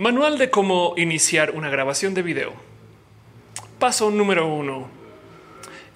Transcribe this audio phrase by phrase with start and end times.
[0.00, 2.54] Manual de cómo iniciar una grabación de video.
[3.78, 4.88] Paso número uno.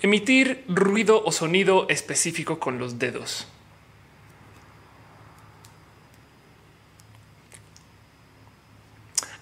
[0.03, 3.49] Emitir ruido o sonido específico con los dedos.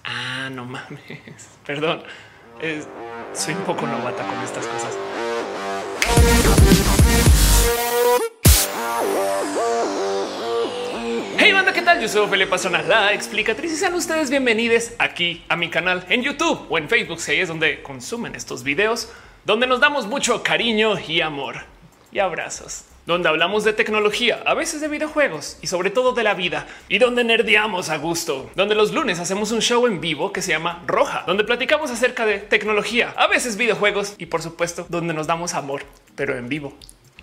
[0.05, 1.19] Ah, no mames.
[1.65, 2.01] Perdón.
[3.33, 4.97] soy un poco novata con estas cosas.
[11.53, 12.01] Banda, ¿qué tal?
[12.01, 16.23] Yo soy Ophelia Pastrana, la explicatriz y sean ustedes bienvenidos aquí a mi canal en
[16.23, 19.11] YouTube o en Facebook, si ahí es donde consumen estos videos,
[19.45, 21.57] donde nos damos mucho cariño y amor
[22.11, 26.33] y abrazos donde hablamos de tecnología, a veces de videojuegos y sobre todo de la
[26.33, 30.41] vida y donde nerdeamos a gusto, donde los lunes hacemos un show en vivo que
[30.41, 35.13] se llama Roja, donde platicamos acerca de tecnología, a veces videojuegos y por supuesto donde
[35.13, 35.83] nos damos amor,
[36.15, 36.73] pero en vivo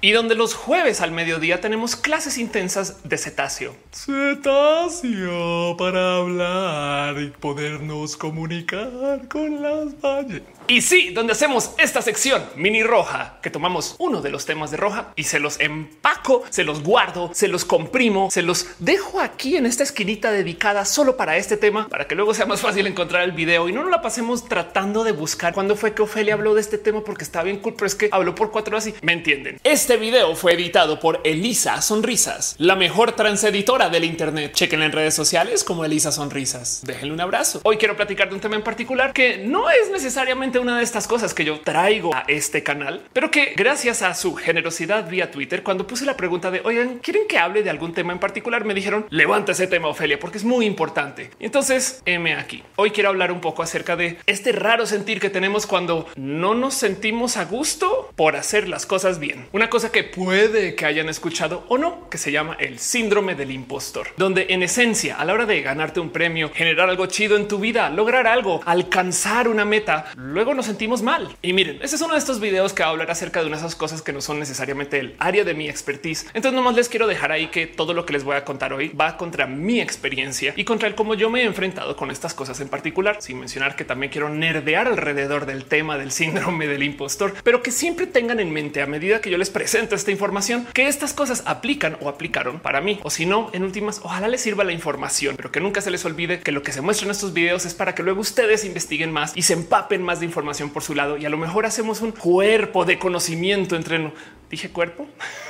[0.01, 3.77] y donde los jueves al mediodía tenemos clases intensas de cetáceo.
[3.93, 10.61] Cetáceo para hablar y podernos comunicar con las ballenas.
[10.71, 14.77] Y sí, donde hacemos esta sección mini roja, que tomamos uno de los temas de
[14.77, 19.57] roja y se los empaco, se los guardo, se los comprimo, se los dejo aquí
[19.57, 23.25] en esta esquinita dedicada solo para este tema, para que luego sea más fácil encontrar
[23.25, 26.55] el video y no nos la pasemos tratando de buscar cuándo fue que Ofelia habló
[26.55, 28.95] de este tema porque está bien cool, pero es que habló por cuatro horas y
[29.03, 29.59] me entienden.
[29.65, 34.53] Este video fue editado por Elisa Sonrisas, la mejor transeditora del Internet.
[34.53, 36.83] Chequen en redes sociales como Elisa Sonrisas.
[36.85, 37.61] Déjenle un abrazo.
[37.65, 41.07] Hoy quiero platicar de un tema en particular que no es necesariamente una de estas
[41.07, 45.63] cosas que yo traigo a este canal, pero que gracias a su generosidad vía Twitter,
[45.63, 48.75] cuando puse la pregunta de oigan, quieren que hable de algún tema en particular, me
[48.75, 51.31] dijeron levanta ese tema, Ofelia, porque es muy importante.
[51.41, 52.63] Entonces, M aquí.
[52.77, 56.75] Hoy quiero hablar un poco acerca de este raro sentir que tenemos cuando no nos
[56.75, 59.49] sentimos a gusto por hacer las cosas bien.
[59.53, 63.51] Una cosa que puede que hayan escuchado o no, que se llama el síndrome del
[63.51, 67.49] impostor, donde en esencia, a la hora de ganarte un premio, generar algo chido en
[67.49, 71.35] tu vida, lograr algo, alcanzar una meta, luego nos sentimos mal.
[71.41, 73.61] Y miren, este es uno de estos videos que va a hablar acerca de unas
[73.61, 76.27] esas cosas que no son necesariamente el área de mi expertise.
[76.35, 78.89] Entonces nomás les quiero dejar ahí que todo lo que les voy a contar hoy
[78.89, 82.61] va contra mi experiencia y contra el cómo yo me he enfrentado con estas cosas
[82.61, 87.35] en particular, sin mencionar que también quiero nerdear alrededor del tema del síndrome del impostor,
[87.45, 90.89] pero que siempre tengan en mente a medida que yo les presento esta información que
[90.89, 92.99] estas cosas aplican o aplicaron para mí.
[93.03, 96.05] O si no, en últimas, ojalá les sirva la información, pero que nunca se les
[96.05, 99.13] olvide que lo que se muestra en estos videos es para que luego ustedes investiguen
[99.13, 101.67] más y se empapen más de información información por su lado y a lo mejor
[101.67, 104.13] hacemos un cuerpo de conocimiento entre
[104.49, 105.07] dije cuerpo.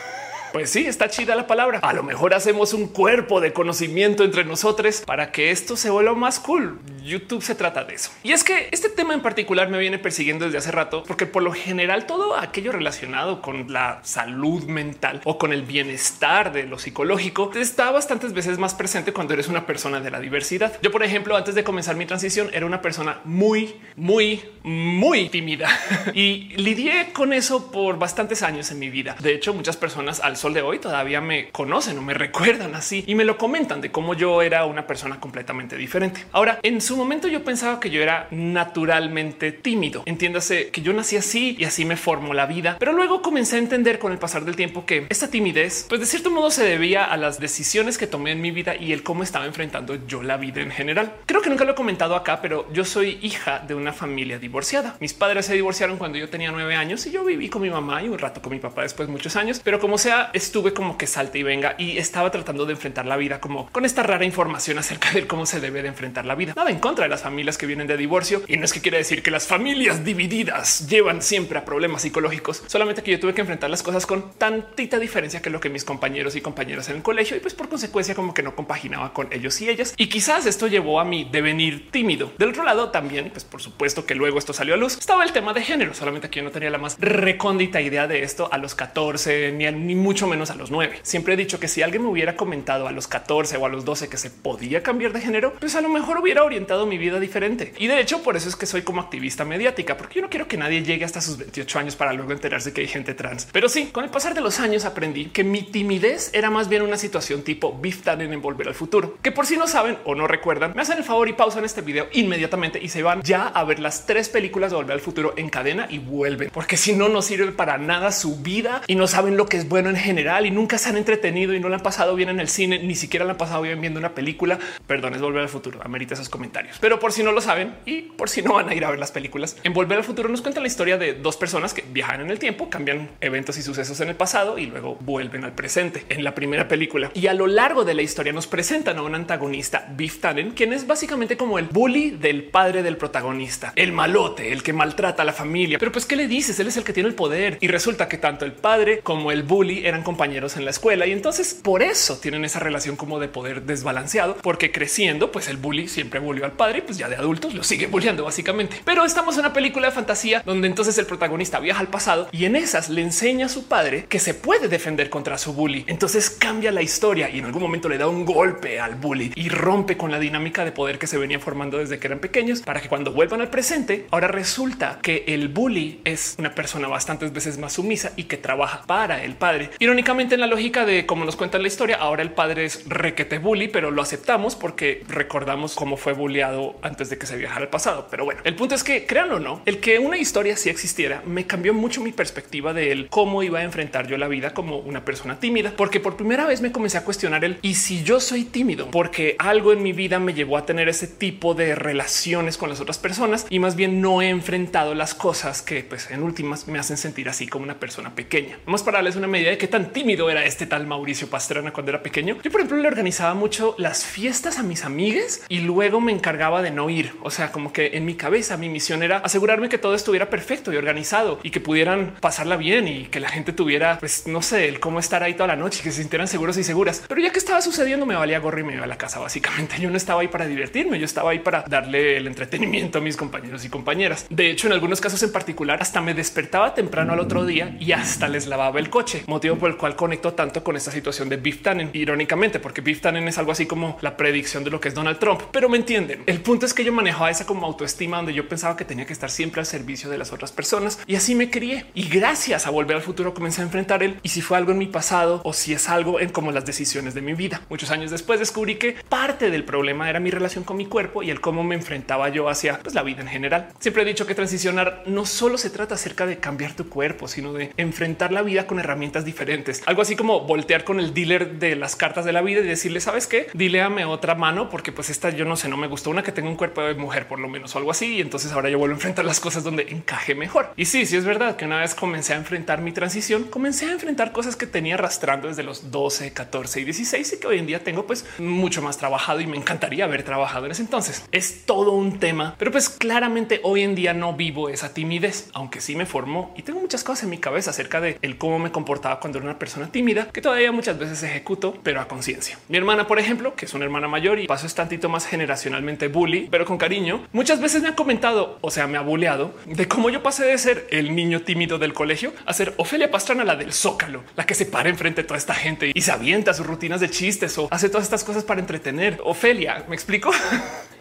[0.53, 1.79] Pues sí, está chida la palabra.
[1.83, 6.15] A lo mejor hacemos un cuerpo de conocimiento entre nosotros para que esto se vuelva
[6.15, 6.79] más cool.
[7.05, 8.11] YouTube se trata de eso.
[8.23, 11.43] Y es que este tema en particular me viene persiguiendo desde hace rato, porque por
[11.43, 16.79] lo general todo aquello relacionado con la salud mental o con el bienestar de lo
[16.79, 20.79] psicológico está bastantes veces más presente cuando eres una persona de la diversidad.
[20.83, 25.69] Yo, por ejemplo, antes de comenzar mi transición, era una persona muy, muy, muy tímida
[26.15, 29.17] y lidié con eso por bastantes años en mi vida.
[29.21, 33.05] De hecho, muchas personas al sol de hoy todavía me conocen o me recuerdan así
[33.07, 36.25] y me lo comentan de cómo yo era una persona completamente diferente.
[36.33, 40.03] Ahora, en su momento yo pensaba que yo era naturalmente tímido.
[40.07, 43.59] Entiéndase que yo nací así y así me formó la vida, pero luego comencé a
[43.59, 47.05] entender con el pasar del tiempo que esta timidez, pues de cierto modo se debía
[47.05, 50.39] a las decisiones que tomé en mi vida y el cómo estaba enfrentando yo la
[50.39, 51.13] vida en general.
[51.27, 54.97] Creo que nunca lo he comentado acá, pero yo soy hija de una familia divorciada.
[55.01, 58.03] Mis padres se divorciaron cuando yo tenía nueve años y yo viví con mi mamá
[58.03, 61.07] y un rato con mi papá después muchos años, pero como sea, estuve como que
[61.07, 64.79] salte y venga y estaba tratando de enfrentar la vida como con esta rara información
[64.79, 66.55] acerca de cómo se debe de enfrentar la vida.
[66.57, 68.99] Nada en contra de las familias que vienen de divorcio y no es que quiere
[68.99, 73.41] decir que las familias divididas llevan siempre a problemas psicológicos, solamente que yo tuve que
[73.41, 77.03] enfrentar las cosas con tantita diferencia que lo que mis compañeros y compañeras en el
[77.03, 79.95] colegio y pues por consecuencia como que no compaginaba con ellos y ellas.
[79.97, 82.33] Y quizás esto llevó a mi devenir tímido.
[82.39, 85.33] Del otro lado también, pues por supuesto que luego esto salió a luz, estaba el
[85.33, 88.59] tema de género, solamente que yo no tenía la más recóndita idea de esto a
[88.59, 90.99] los 14 ni, ni mucho menos a los nueve.
[91.03, 93.85] Siempre he dicho que si alguien me hubiera comentado a los 14 o a los
[93.85, 97.21] 12 que se podía cambiar de género, pues a lo mejor hubiera orientado mi vida
[97.21, 97.75] diferente.
[97.79, 100.49] Y de hecho, por eso es que soy como activista mediática, porque yo no quiero
[100.49, 103.49] que nadie llegue hasta sus 28 años para luego enterarse que hay gente trans.
[103.53, 106.83] Pero sí, con el pasar de los años aprendí que mi timidez era más bien
[106.83, 110.27] una situación tipo Biff en Volver al Futuro, que por si no saben o no
[110.27, 113.65] recuerdan, me hacen el favor y pausan este video inmediatamente y se van ya a
[113.65, 117.09] ver las tres películas de Volver al Futuro en cadena y vuelven, porque si no,
[117.09, 120.10] no sirve para nada su vida y no saben lo que es bueno en general
[120.19, 122.95] y nunca se han entretenido y no le han pasado bien en el cine, ni
[122.95, 124.59] siquiera le han pasado bien viendo una película.
[124.87, 125.81] Perdón, es volver al futuro.
[125.83, 126.79] Amerita esos comentarios.
[126.81, 128.99] Pero por si no lo saben y por si no van a ir a ver
[128.99, 132.21] las películas, en Volver al Futuro nos cuenta la historia de dos personas que viajan
[132.21, 136.05] en el tiempo, cambian eventos y sucesos en el pasado y luego vuelven al presente
[136.09, 137.11] en la primera película.
[137.15, 140.73] Y a lo largo de la historia nos presentan a un antagonista, Biff Tannen, quien
[140.73, 145.27] es básicamente como el bully del padre del protagonista, el malote, el que maltrata a
[145.27, 145.79] la familia.
[145.79, 146.59] Pero pues, ¿qué le dices?
[146.61, 147.59] Él es el que tiene el poder.
[147.61, 151.13] Y resulta que tanto el padre como el bully eran compañeros en la escuela y
[151.13, 155.89] entonces por eso tienen esa relación como de poder desbalanceado, porque creciendo, pues el bully
[155.89, 158.81] siempre volvió al padre y pues ya de adultos lo sigue bulleando básicamente.
[158.85, 162.45] Pero estamos en una película de fantasía donde entonces el protagonista viaja al pasado y
[162.45, 165.85] en esas le enseña a su padre que se puede defender contra su bully.
[165.87, 169.49] Entonces cambia la historia y en algún momento le da un golpe al bully y
[169.49, 172.81] rompe con la dinámica de poder que se venía formando desde que eran pequeños para
[172.81, 177.59] que cuando vuelvan al presente, ahora resulta que el bully es una persona bastantes veces
[177.59, 179.71] más sumisa y que trabaja para el padre.
[179.91, 183.39] Irónicamente, en la lógica de cómo nos cuenta la historia, ahora el padre es requete
[183.39, 187.71] bully, pero lo aceptamos porque recordamos cómo fue bulleado antes de que se viajara al
[187.71, 188.07] pasado.
[188.09, 191.25] Pero bueno, el punto es que créanlo o no, el que una historia sí existiera
[191.27, 194.79] me cambió mucho mi perspectiva de él, cómo iba a enfrentar yo la vida como
[194.79, 198.21] una persona tímida, porque por primera vez me comencé a cuestionar el y si yo
[198.21, 202.59] soy tímido, porque algo en mi vida me llevó a tener ese tipo de relaciones
[202.59, 206.23] con las otras personas y más bien no he enfrentado las cosas que pues en
[206.23, 208.57] últimas me hacen sentir así como una persona pequeña.
[208.67, 211.91] Vamos para darles una medida de qué tan tímido era este tal Mauricio Pastrana cuando
[211.91, 212.37] era pequeño.
[212.43, 216.63] Yo, por ejemplo, le organizaba mucho las fiestas a mis amigues y luego me encargaba
[216.63, 217.15] de no ir.
[217.23, 220.73] O sea, como que en mi cabeza mi misión era asegurarme que todo estuviera perfecto
[220.73, 224.69] y organizado y que pudieran pasarla bien y que la gente tuviera, pues no sé,
[224.69, 227.03] el cómo estar ahí toda la noche y que se sintieran seguros y seguras.
[227.09, 229.19] Pero ya que estaba sucediendo, me valía gorro y me iba a la casa.
[229.21, 233.01] Básicamente yo no estaba ahí para divertirme, yo estaba ahí para darle el entretenimiento a
[233.01, 234.27] mis compañeros y compañeras.
[234.31, 237.93] De hecho, en algunos casos en particular, hasta me despertaba temprano al otro día y
[237.93, 241.37] hasta les lavaba el coche, motivo por el cual conecto tanto con esta situación de
[241.37, 244.89] Biff Tannen, irónicamente, porque Biff Tannen es algo así como la predicción de lo que
[244.89, 246.23] es Donald Trump, pero me entienden.
[246.27, 249.13] El punto es que yo manejaba esa como autoestima donde yo pensaba que tenía que
[249.13, 251.87] estar siempre al servicio de las otras personas y así me crié.
[251.95, 254.79] Y gracias a volver al futuro comencé a enfrentar él y si fue algo en
[254.79, 257.63] mi pasado o si es algo en como las decisiones de mi vida.
[257.69, 261.31] Muchos años después descubrí que parte del problema era mi relación con mi cuerpo y
[261.31, 263.69] el cómo me enfrentaba yo hacia pues, la vida en general.
[263.79, 267.53] Siempre he dicho que transicionar no solo se trata acerca de cambiar tu cuerpo, sino
[267.53, 269.50] de enfrentar la vida con herramientas diferentes.
[269.87, 273.01] Algo así como voltear con el dealer de las cartas de la vida y decirle,
[273.01, 273.49] ¿sabes qué?
[273.55, 276.49] Dileame otra mano porque pues esta yo no sé, no me gustó una que tenga
[276.49, 278.17] un cuerpo de mujer por lo menos o algo así.
[278.17, 280.73] Y entonces ahora yo vuelvo a enfrentar las cosas donde encaje mejor.
[280.77, 283.93] Y sí, sí es verdad que una vez comencé a enfrentar mi transición, comencé a
[283.93, 287.67] enfrentar cosas que tenía arrastrando desde los 12, 14 y 16 y que hoy en
[287.67, 291.25] día tengo pues mucho más trabajado y me encantaría haber trabajado en ese entonces.
[291.33, 295.81] Es todo un tema, pero pues claramente hoy en día no vivo esa timidez, aunque
[295.81, 298.73] sí me formó y tengo muchas cosas en mi cabeza acerca de el cómo me
[298.73, 302.59] comportaba cuando una persona tímida que todavía muchas veces ejecuto, pero a conciencia.
[302.69, 306.09] Mi hermana, por ejemplo, que es una hermana mayor y paso es tantito más generacionalmente
[306.09, 309.89] bully, pero con cariño, muchas veces me ha comentado, o sea, me ha bulleado de
[309.89, 313.57] cómo yo pasé de ser el niño tímido del colegio a ser Ofelia Pastrana, la
[313.57, 316.67] del Zócalo, la que se para enfrente de toda esta gente y se avienta sus
[316.67, 319.21] rutinas de chistes o hace todas estas cosas para entretener.
[319.25, 320.31] Ofelia, ¿me explico?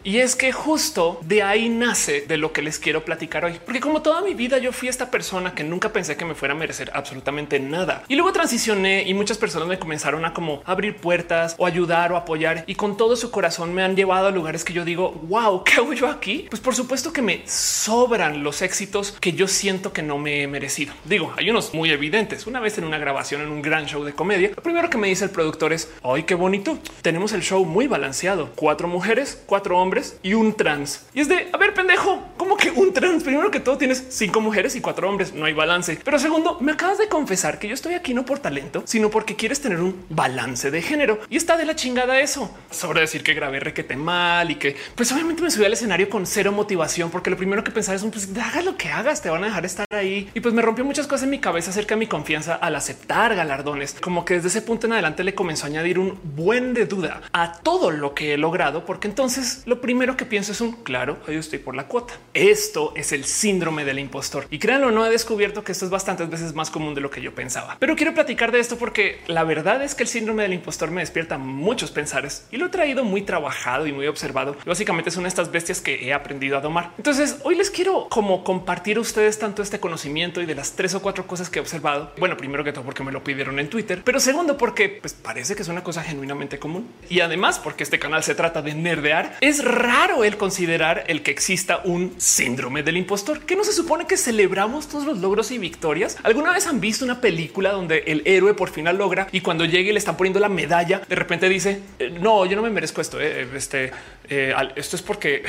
[0.01, 3.81] Y es que justo de ahí nace de lo que les quiero platicar hoy, porque
[3.81, 6.57] como toda mi vida yo fui esta persona que nunca pensé que me fuera a
[6.57, 8.03] merecer absolutamente nada.
[8.07, 12.17] Y luego transicioné y muchas personas me comenzaron a como abrir puertas o ayudar o
[12.17, 15.63] apoyar y con todo su corazón me han llevado a lugares que yo digo, wow,
[15.63, 16.47] ¿qué hago yo aquí?
[16.49, 20.47] Pues por supuesto que me sobran los éxitos que yo siento que no me he
[20.47, 20.93] merecido.
[21.05, 22.47] Digo, hay unos muy evidentes.
[22.47, 25.07] Una vez en una grabación en un gran show de comedia, lo primero que me
[25.07, 26.79] dice el productor es, ay, qué bonito.
[27.01, 28.51] Tenemos el show muy balanceado.
[28.55, 31.05] Cuatro mujeres, cuatro hombres y un trans.
[31.13, 33.23] Y es de, a ver, pendejo, ¿cómo que un trans?
[33.23, 35.99] Primero que todo tienes cinco mujeres y cuatro hombres, no hay balance.
[36.03, 39.37] Pero segundo, me acabas de confesar que yo estoy aquí no por talento, sino porque
[39.37, 41.19] quieres tener un balance de género.
[41.29, 42.53] Y está de la chingada eso.
[42.69, 46.25] Sobre decir que grabé requete mal y que pues obviamente me subí al escenario con
[46.25, 49.29] cero motivación porque lo primero que pensaba es un pues haga lo que hagas, te
[49.29, 50.29] van a dejar estar ahí.
[50.33, 53.35] Y pues me rompió muchas cosas en mi cabeza acerca de mi confianza al aceptar
[53.35, 53.95] galardones.
[54.01, 57.21] Como que desde ese punto en adelante le comenzó a añadir un buen de duda
[57.31, 61.19] a todo lo que he logrado, porque entonces lo primero que pienso es un claro,
[61.25, 62.15] yo estoy por la cuota.
[62.33, 66.29] Esto es el síndrome del impostor y créanlo, no he descubierto que esto es bastantes
[66.29, 69.43] veces más común de lo que yo pensaba, pero quiero platicar de esto porque la
[69.43, 73.03] verdad es que el síndrome del impostor me despierta muchos pensares y lo he traído
[73.03, 74.55] muy trabajado y muy observado.
[74.65, 76.91] Básicamente son estas bestias que he aprendido a domar.
[76.97, 80.93] Entonces hoy les quiero como compartir a ustedes tanto este conocimiento y de las tres
[80.95, 82.11] o cuatro cosas que he observado.
[82.17, 85.55] Bueno, primero que todo porque me lo pidieron en Twitter, pero segundo porque pues, parece
[85.55, 89.37] que es una cosa genuinamente común y además porque este canal se trata de nerdear.
[89.41, 94.07] Es raro el considerar el que exista un síndrome del impostor, que no se supone
[94.07, 96.17] que celebramos todos los logros y victorias.
[96.23, 99.89] ¿Alguna vez han visto una película donde el héroe por fin logra y cuando llegue
[99.89, 103.01] y le están poniendo la medalla, de repente dice, eh, no, yo no me merezco
[103.01, 103.91] esto, eh, este,
[104.29, 105.43] eh, esto es porque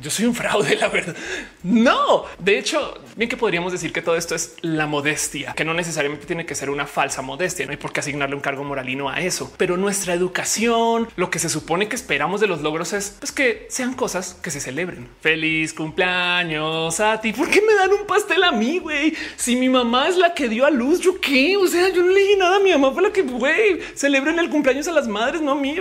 [0.00, 1.16] yo soy un fraude, la verdad.
[1.62, 5.74] No, de hecho, bien que podríamos decir que todo esto es la modestia, que no
[5.74, 7.66] necesariamente tiene que ser una falsa modestia.
[7.66, 11.38] No hay por qué asignarle un cargo moralino a eso, pero nuestra educación, lo que
[11.38, 15.08] se supone que esperamos de los logros es pues, que sean cosas que se celebren.
[15.20, 17.32] Feliz cumpleaños a ti.
[17.32, 18.78] ¿Por qué me dan un pastel a mí?
[18.78, 21.56] Güey, si mi mamá es la que dio a luz, yo qué?
[21.56, 24.38] O sea, yo no le dije nada a mi mamá, fue la que güey celebren
[24.38, 25.76] el cumpleaños a las madres, no a mí.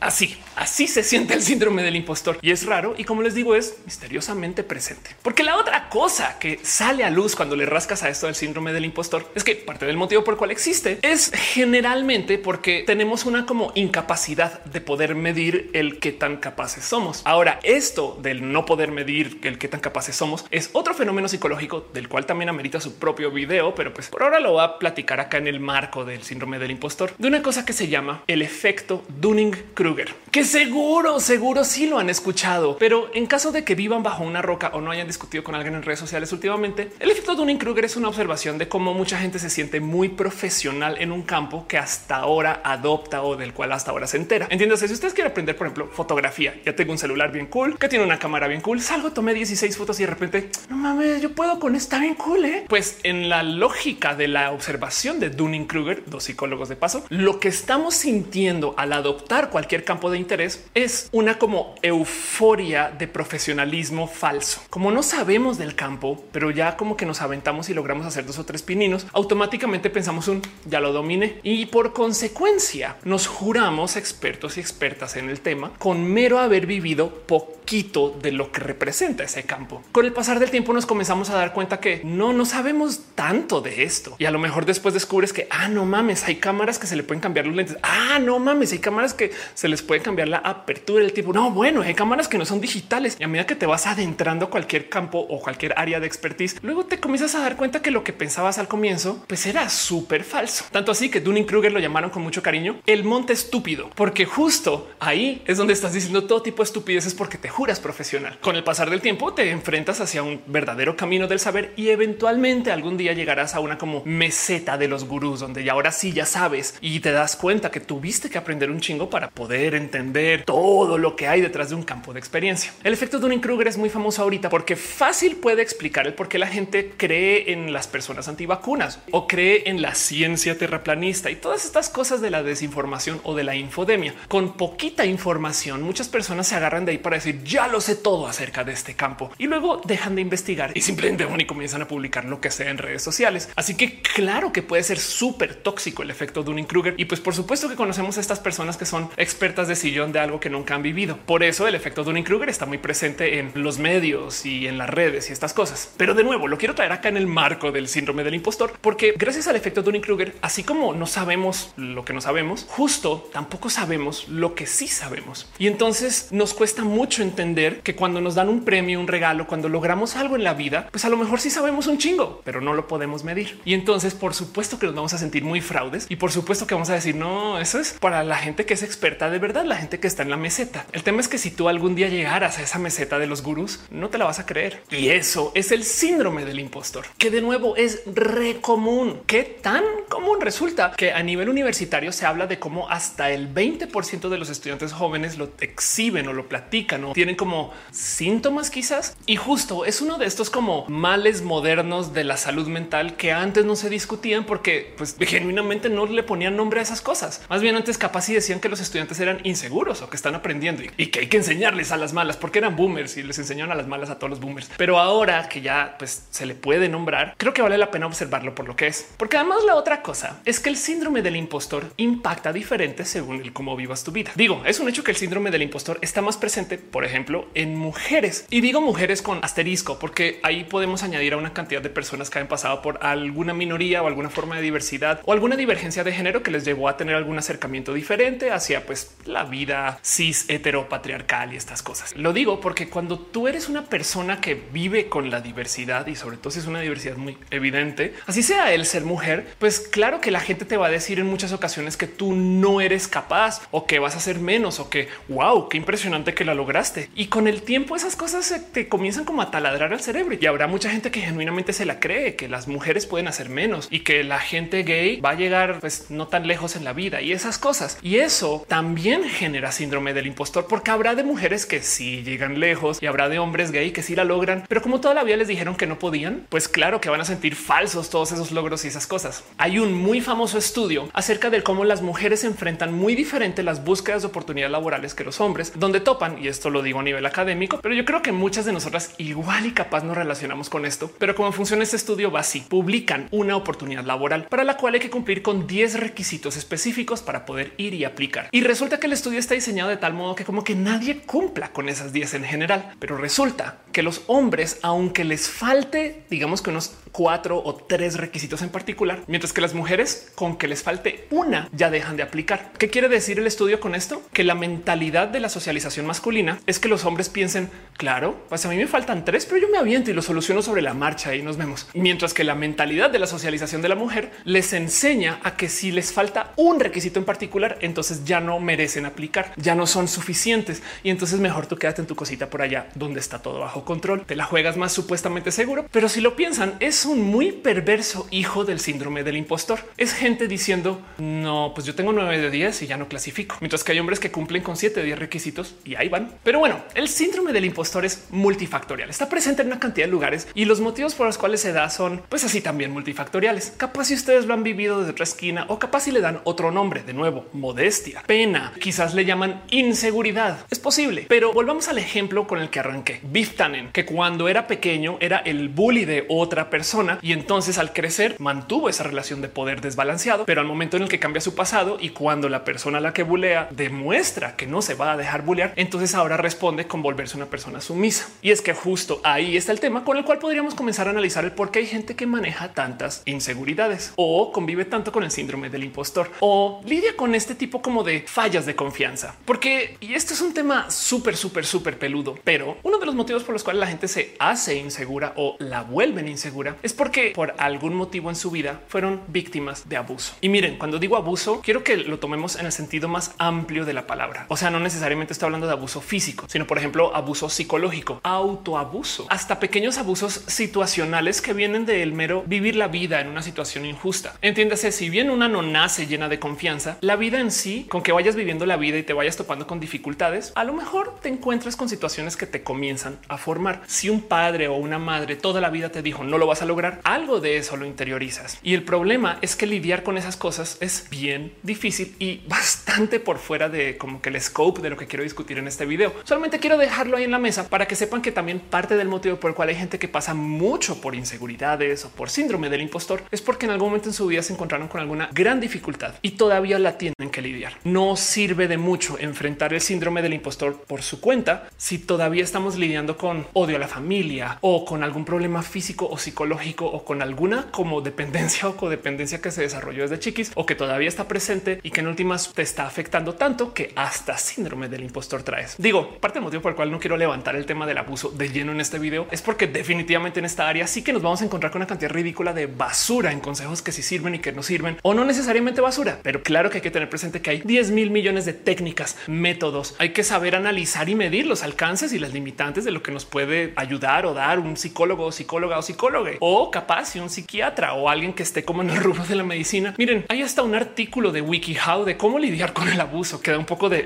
[0.00, 2.94] Así, así se siente el síndrome del impostor y es raro.
[2.98, 5.10] Y como les digo, es misteriosamente presente.
[5.22, 8.72] Porque la otra cosa que sale a luz cuando le rascas a esto del síndrome
[8.72, 13.24] del impostor es que parte del motivo por el cual existe es generalmente porque tenemos
[13.24, 17.22] una como incapacidad de poder medir el qué tan capaces somos.
[17.24, 21.86] Ahora, esto del no poder medir el qué tan capaces somos es otro fenómeno psicológico
[21.92, 25.20] del cual también amerita su propio video, pero pues por ahora lo voy a platicar
[25.20, 28.42] acá en el marco del síndrome del impostor de una cosa que se llama el
[28.42, 34.02] efecto Dunning-Kruger, que seguro, seguro sí lo han escuchado, pero en caso de que vivan
[34.02, 37.34] bajo una roca o no hayan discutido con alguien en redes sociales últimamente, el efecto
[37.34, 41.66] Dunning-Kruger es una observación de cómo mucha gente se siente muy profesional en un campo
[41.66, 44.46] que hasta ahora adopta o del cual hasta ahora se entera.
[44.50, 47.88] Entiéndase, si ustedes quieren aprender, por ejemplo, fotografía, ya tengo un celular bien cool, que
[47.88, 51.34] tiene una cámara bien cool, salgo, tomé 16 fotos y de repente, no mames, yo
[51.34, 52.44] puedo con esta bien cool.
[52.44, 52.64] ¿eh?
[52.68, 57.48] Pues en la lógica de la observación de Dunning-Kruger, dos psicólogos de paso, lo que
[57.48, 64.62] estamos sintiendo al adoptar cualquier campo de interés es una como euforia de profesionalismo falso.
[64.70, 68.38] Como no sabemos del campo, pero ya como que nos aventamos y logramos hacer dos
[68.38, 74.56] o tres pininos, automáticamente pensamos un ya lo domine y por consecuencia nos juramos expertos
[74.56, 79.44] y expertas en el tema con mero haber vivido poquito de lo que representa ese
[79.44, 79.82] campo.
[79.92, 83.60] Con el pasar del tiempo nos comenzamos a dar cuenta que no, no sabemos tanto
[83.60, 86.86] de esto y a lo mejor después descubres que ah, no mames, hay cámaras que
[86.86, 87.76] se le pueden cambiar los lentes.
[87.82, 91.32] Ah, no mames, hay cámaras que se les puede cambiar la apertura del tipo.
[91.32, 92.81] No, bueno, hay cámaras que no son digitales
[93.18, 96.56] y a medida que te vas adentrando a cualquier campo o cualquier área de expertise,
[96.62, 100.24] luego te comienzas a dar cuenta que lo que pensabas al comienzo pues era súper
[100.24, 100.66] falso.
[100.70, 104.90] Tanto así que Dunning Kruger lo llamaron con mucho cariño el monte estúpido, porque justo
[105.00, 108.38] ahí es donde estás diciendo todo tipo de estupideces porque te juras profesional.
[108.40, 112.72] Con el pasar del tiempo te enfrentas hacia un verdadero camino del saber y eventualmente
[112.72, 116.26] algún día llegarás a una como meseta de los gurús donde ya ahora sí ya
[116.26, 120.98] sabes y te das cuenta que tuviste que aprender un chingo para poder entender todo
[120.98, 122.71] lo que hay detrás de un campo de experiencia.
[122.84, 126.38] El efecto Dunning Kruger es muy famoso ahorita porque fácil puede explicar el por qué
[126.38, 131.64] la gente cree en las personas antivacunas o cree en la ciencia terraplanista y todas
[131.64, 134.14] estas cosas de la desinformación o de la infodemia.
[134.28, 138.26] Con poquita información, muchas personas se agarran de ahí para decir ya lo sé todo
[138.26, 141.88] acerca de este campo y luego dejan de investigar y simplemente van y comienzan a
[141.88, 143.48] publicar lo que sea en redes sociales.
[143.56, 147.34] Así que claro que puede ser súper tóxico el efecto Dunning Kruger y pues por
[147.34, 150.74] supuesto que conocemos a estas personas que son expertas de sillón de algo que nunca
[150.74, 151.16] han vivido.
[151.16, 154.88] Por eso el efecto Dunning Kruger está muy presente en los medios y en las
[154.88, 155.92] redes y estas cosas.
[155.96, 159.14] Pero de nuevo, lo quiero traer acá en el marco del síndrome del impostor, porque
[159.16, 163.68] gracias al efecto Dunning Kruger, así como no sabemos lo que no sabemos, justo tampoco
[163.68, 165.50] sabemos lo que sí sabemos.
[165.58, 169.68] Y entonces nos cuesta mucho entender que cuando nos dan un premio, un regalo, cuando
[169.68, 172.74] logramos algo en la vida, pues a lo mejor sí sabemos un chingo, pero no
[172.74, 173.60] lo podemos medir.
[173.64, 176.74] Y entonces, por supuesto que nos vamos a sentir muy fraudes y por supuesto que
[176.74, 179.78] vamos a decir no, eso es para la gente que es experta de verdad, la
[179.78, 180.86] gente que está en la meseta.
[180.92, 183.80] El tema es que si tú algún día llegaras a esa meseta de los gurús,
[183.90, 184.82] no te la vas a creer.
[184.90, 189.20] Y eso es el síndrome del impostor, que de nuevo es re común.
[189.26, 194.28] ¿Qué tan común resulta que a nivel universitario se habla de cómo hasta el 20%
[194.28, 199.16] de los estudiantes jóvenes lo exhiben o lo platican o tienen como síntomas quizás?
[199.26, 203.64] Y justo es uno de estos como males modernos de la salud mental que antes
[203.64, 207.42] no se discutían porque pues genuinamente no le ponían nombre a esas cosas.
[207.48, 210.82] Más bien antes capaz y decían que los estudiantes eran inseguros o que están aprendiendo
[210.96, 213.76] y que hay que enseñarles a las malas porque eran boomers y les enseñaron a
[213.76, 214.68] las malas a todos los boomers.
[214.76, 218.52] Pero ahora que ya pues se le puede nombrar, creo que vale la pena observarlo
[218.52, 219.08] por lo que es.
[219.16, 223.52] Porque además la otra cosa es que el síndrome del impostor impacta diferente según el
[223.52, 224.32] cómo vivas tu vida.
[224.34, 227.76] Digo, es un hecho que el síndrome del impostor está más presente, por ejemplo, en
[227.76, 228.44] mujeres.
[228.50, 232.40] Y digo mujeres con asterisco porque ahí podemos añadir a una cantidad de personas que
[232.40, 236.42] han pasado por alguna minoría o alguna forma de diversidad o alguna divergencia de género
[236.42, 241.56] que les llevó a tener algún acercamiento diferente hacia pues la vida cis heteropatriarcal y
[241.56, 242.16] estas cosas.
[242.32, 246.50] Digo porque cuando tú eres una persona que vive con la diversidad y sobre todo
[246.50, 250.40] si es una diversidad muy evidente, así sea el ser mujer, pues claro que la
[250.40, 253.98] gente te va a decir en muchas ocasiones que tú no eres capaz o que
[253.98, 257.10] vas a hacer menos o que wow, qué impresionante que la lograste.
[257.14, 260.66] Y con el tiempo esas cosas te comienzan como a taladrar al cerebro y habrá
[260.66, 264.24] mucha gente que genuinamente se la cree, que las mujeres pueden hacer menos y que
[264.24, 267.58] la gente gay va a llegar pues no tan lejos en la vida y esas
[267.58, 267.98] cosas.
[268.02, 272.98] Y eso también genera síndrome del impostor porque habrá de mujeres que sí llegan lejos
[273.02, 275.86] y habrá de hombres gay que sí la logran, pero como todavía les dijeron que
[275.86, 279.44] no podían, pues claro que van a sentir falsos todos esos logros y esas cosas.
[279.58, 284.22] Hay un muy famoso estudio acerca de cómo las mujeres enfrentan muy diferente las búsquedas
[284.22, 287.80] de oportunidades laborales que los hombres, donde topan, y esto lo digo a nivel académico,
[287.82, 291.34] pero yo creo que muchas de nosotras igual y capaz nos relacionamos con esto, pero
[291.34, 295.10] como funciona este estudio va así, publican una oportunidad laboral para la cual hay que
[295.10, 298.48] cumplir con 10 requisitos específicos para poder ir y aplicar.
[298.52, 301.72] Y resulta que el estudio está diseñado de tal modo que como que nadie cumpla
[301.72, 306.70] con esas 10 en general, pero resulta que los hombres, aunque les falte, digamos que
[306.70, 311.26] unos cuatro o tres requisitos en particular, mientras que las mujeres con que les falte
[311.30, 312.72] una ya dejan de aplicar.
[312.78, 314.22] ¿Qué quiere decir el estudio con esto?
[314.32, 318.68] Que la mentalidad de la socialización masculina es que los hombres piensen, claro, pues a
[318.68, 321.42] mí me faltan tres, pero yo me aviento y lo soluciono sobre la marcha y
[321.42, 321.86] nos vemos.
[321.94, 325.92] Mientras que la mentalidad de la socialización de la mujer les enseña a que si
[325.92, 330.82] les falta un requisito en particular, entonces ya no merecen aplicar, ya no son suficientes
[331.02, 334.24] y entonces mejor tú quédate en tu cosita por allá donde está todo bajo control.
[334.24, 338.64] Te la juegas más supuestamente seguro, pero si lo piensan, es un muy perverso hijo
[338.64, 339.80] del síndrome del impostor.
[339.96, 343.84] Es gente diciendo no, pues yo tengo 9 de 10 y ya no clasifico, mientras
[343.84, 346.32] que hay hombres que cumplen con 7 de 10 requisitos y ahí van.
[346.42, 350.48] Pero bueno, el síndrome del impostor es multifactorial, está presente en una cantidad de lugares
[350.54, 353.74] y los motivos por los cuales se da son pues así también multifactoriales.
[353.76, 356.70] Capaz si ustedes lo han vivido desde otra esquina o capaz si le dan otro
[356.70, 360.66] nombre de nuevo, modestia, pena, quizás le llaman inseguridad.
[360.70, 363.20] Es posible, pero volvamos al ejemplo con el que arranqué.
[363.22, 366.91] Biff Tannen, que cuando era pequeño era el bully de otra persona
[367.22, 371.08] y entonces al crecer mantuvo esa relación de poder desbalanceado, pero al momento en el
[371.08, 374.82] que cambia su pasado y cuando la persona a la que bulea demuestra que no
[374.82, 378.28] se va a dejar bulear, entonces ahora responde con volverse una persona sumisa.
[378.42, 381.44] Y es que justo ahí está el tema con el cual podríamos comenzar a analizar
[381.44, 385.70] el por qué hay gente que maneja tantas inseguridades o convive tanto con el síndrome
[385.70, 389.34] del impostor o lidia con este tipo como de fallas de confianza.
[389.44, 393.44] Porque, y esto es un tema súper, súper, súper peludo, pero uno de los motivos
[393.44, 397.54] por los cuales la gente se hace insegura o la vuelven insegura es porque por
[397.58, 400.34] algún motivo en su vida fueron víctimas de abuso.
[400.40, 403.92] Y miren, cuando digo abuso, quiero que lo tomemos en el sentido más amplio de
[403.92, 404.46] la palabra.
[404.48, 409.26] O sea, no necesariamente estoy hablando de abuso físico, sino por ejemplo, abuso psicológico, autoabuso,
[409.30, 414.34] hasta pequeños abusos situacionales que vienen del mero vivir la vida en una situación injusta.
[414.42, 418.12] Entiéndase, si bien una no nace llena de confianza, la vida en sí, con que
[418.12, 421.76] vayas viviendo la vida y te vayas topando con dificultades, a lo mejor te encuentras
[421.76, 423.82] con situaciones que te comienzan a formar.
[423.86, 426.66] Si un padre o una madre toda la vida te dijo no lo vas a
[426.66, 426.71] lograr
[427.04, 428.58] algo de eso lo interiorizas.
[428.62, 432.81] Y el problema es que lidiar con esas cosas es bien difícil y bastante
[433.24, 436.12] por fuera de como que el scope de lo que quiero discutir en este video.
[436.24, 439.36] Solamente quiero dejarlo ahí en la mesa para que sepan que también parte del motivo
[439.36, 443.22] por el cual hay gente que pasa mucho por inseguridades o por síndrome del impostor
[443.30, 446.32] es porque en algún momento en su vida se encontraron con alguna gran dificultad y
[446.32, 447.78] todavía la tienen que lidiar.
[447.84, 452.76] No sirve de mucho enfrentar el síndrome del impostor por su cuenta si todavía estamos
[452.76, 457.22] lidiando con odio a la familia o con algún problema físico o psicológico o con
[457.22, 461.80] alguna como dependencia o codependencia que se desarrolló desde chiquis o que todavía está presente
[461.82, 465.76] y que en últimas te está afectando tanto que hasta síndrome del impostor traes.
[465.78, 468.48] Digo, parte del motivo por el cual no quiero levantar el tema del abuso de
[468.48, 471.44] lleno en este video es porque definitivamente en esta área sí que nos vamos a
[471.44, 474.62] encontrar con una cantidad ridícula de basura en consejos que sí sirven y que no
[474.62, 477.90] sirven o no necesariamente basura, pero claro que hay que tener presente que hay 10
[477.90, 479.94] mil millones de técnicas, métodos.
[479.98, 483.24] Hay que saber analizar y medir los alcances y las limitantes de lo que nos
[483.24, 488.08] puede ayudar o dar un psicólogo, psicóloga o psicólogo o capaz si un psiquiatra o
[488.08, 489.94] alguien que esté como en el rubro de la medicina.
[489.98, 493.40] Miren, hay hasta un artículo de WikiHow de cómo lidiar con el abuso.
[493.40, 494.04] Queda un poco de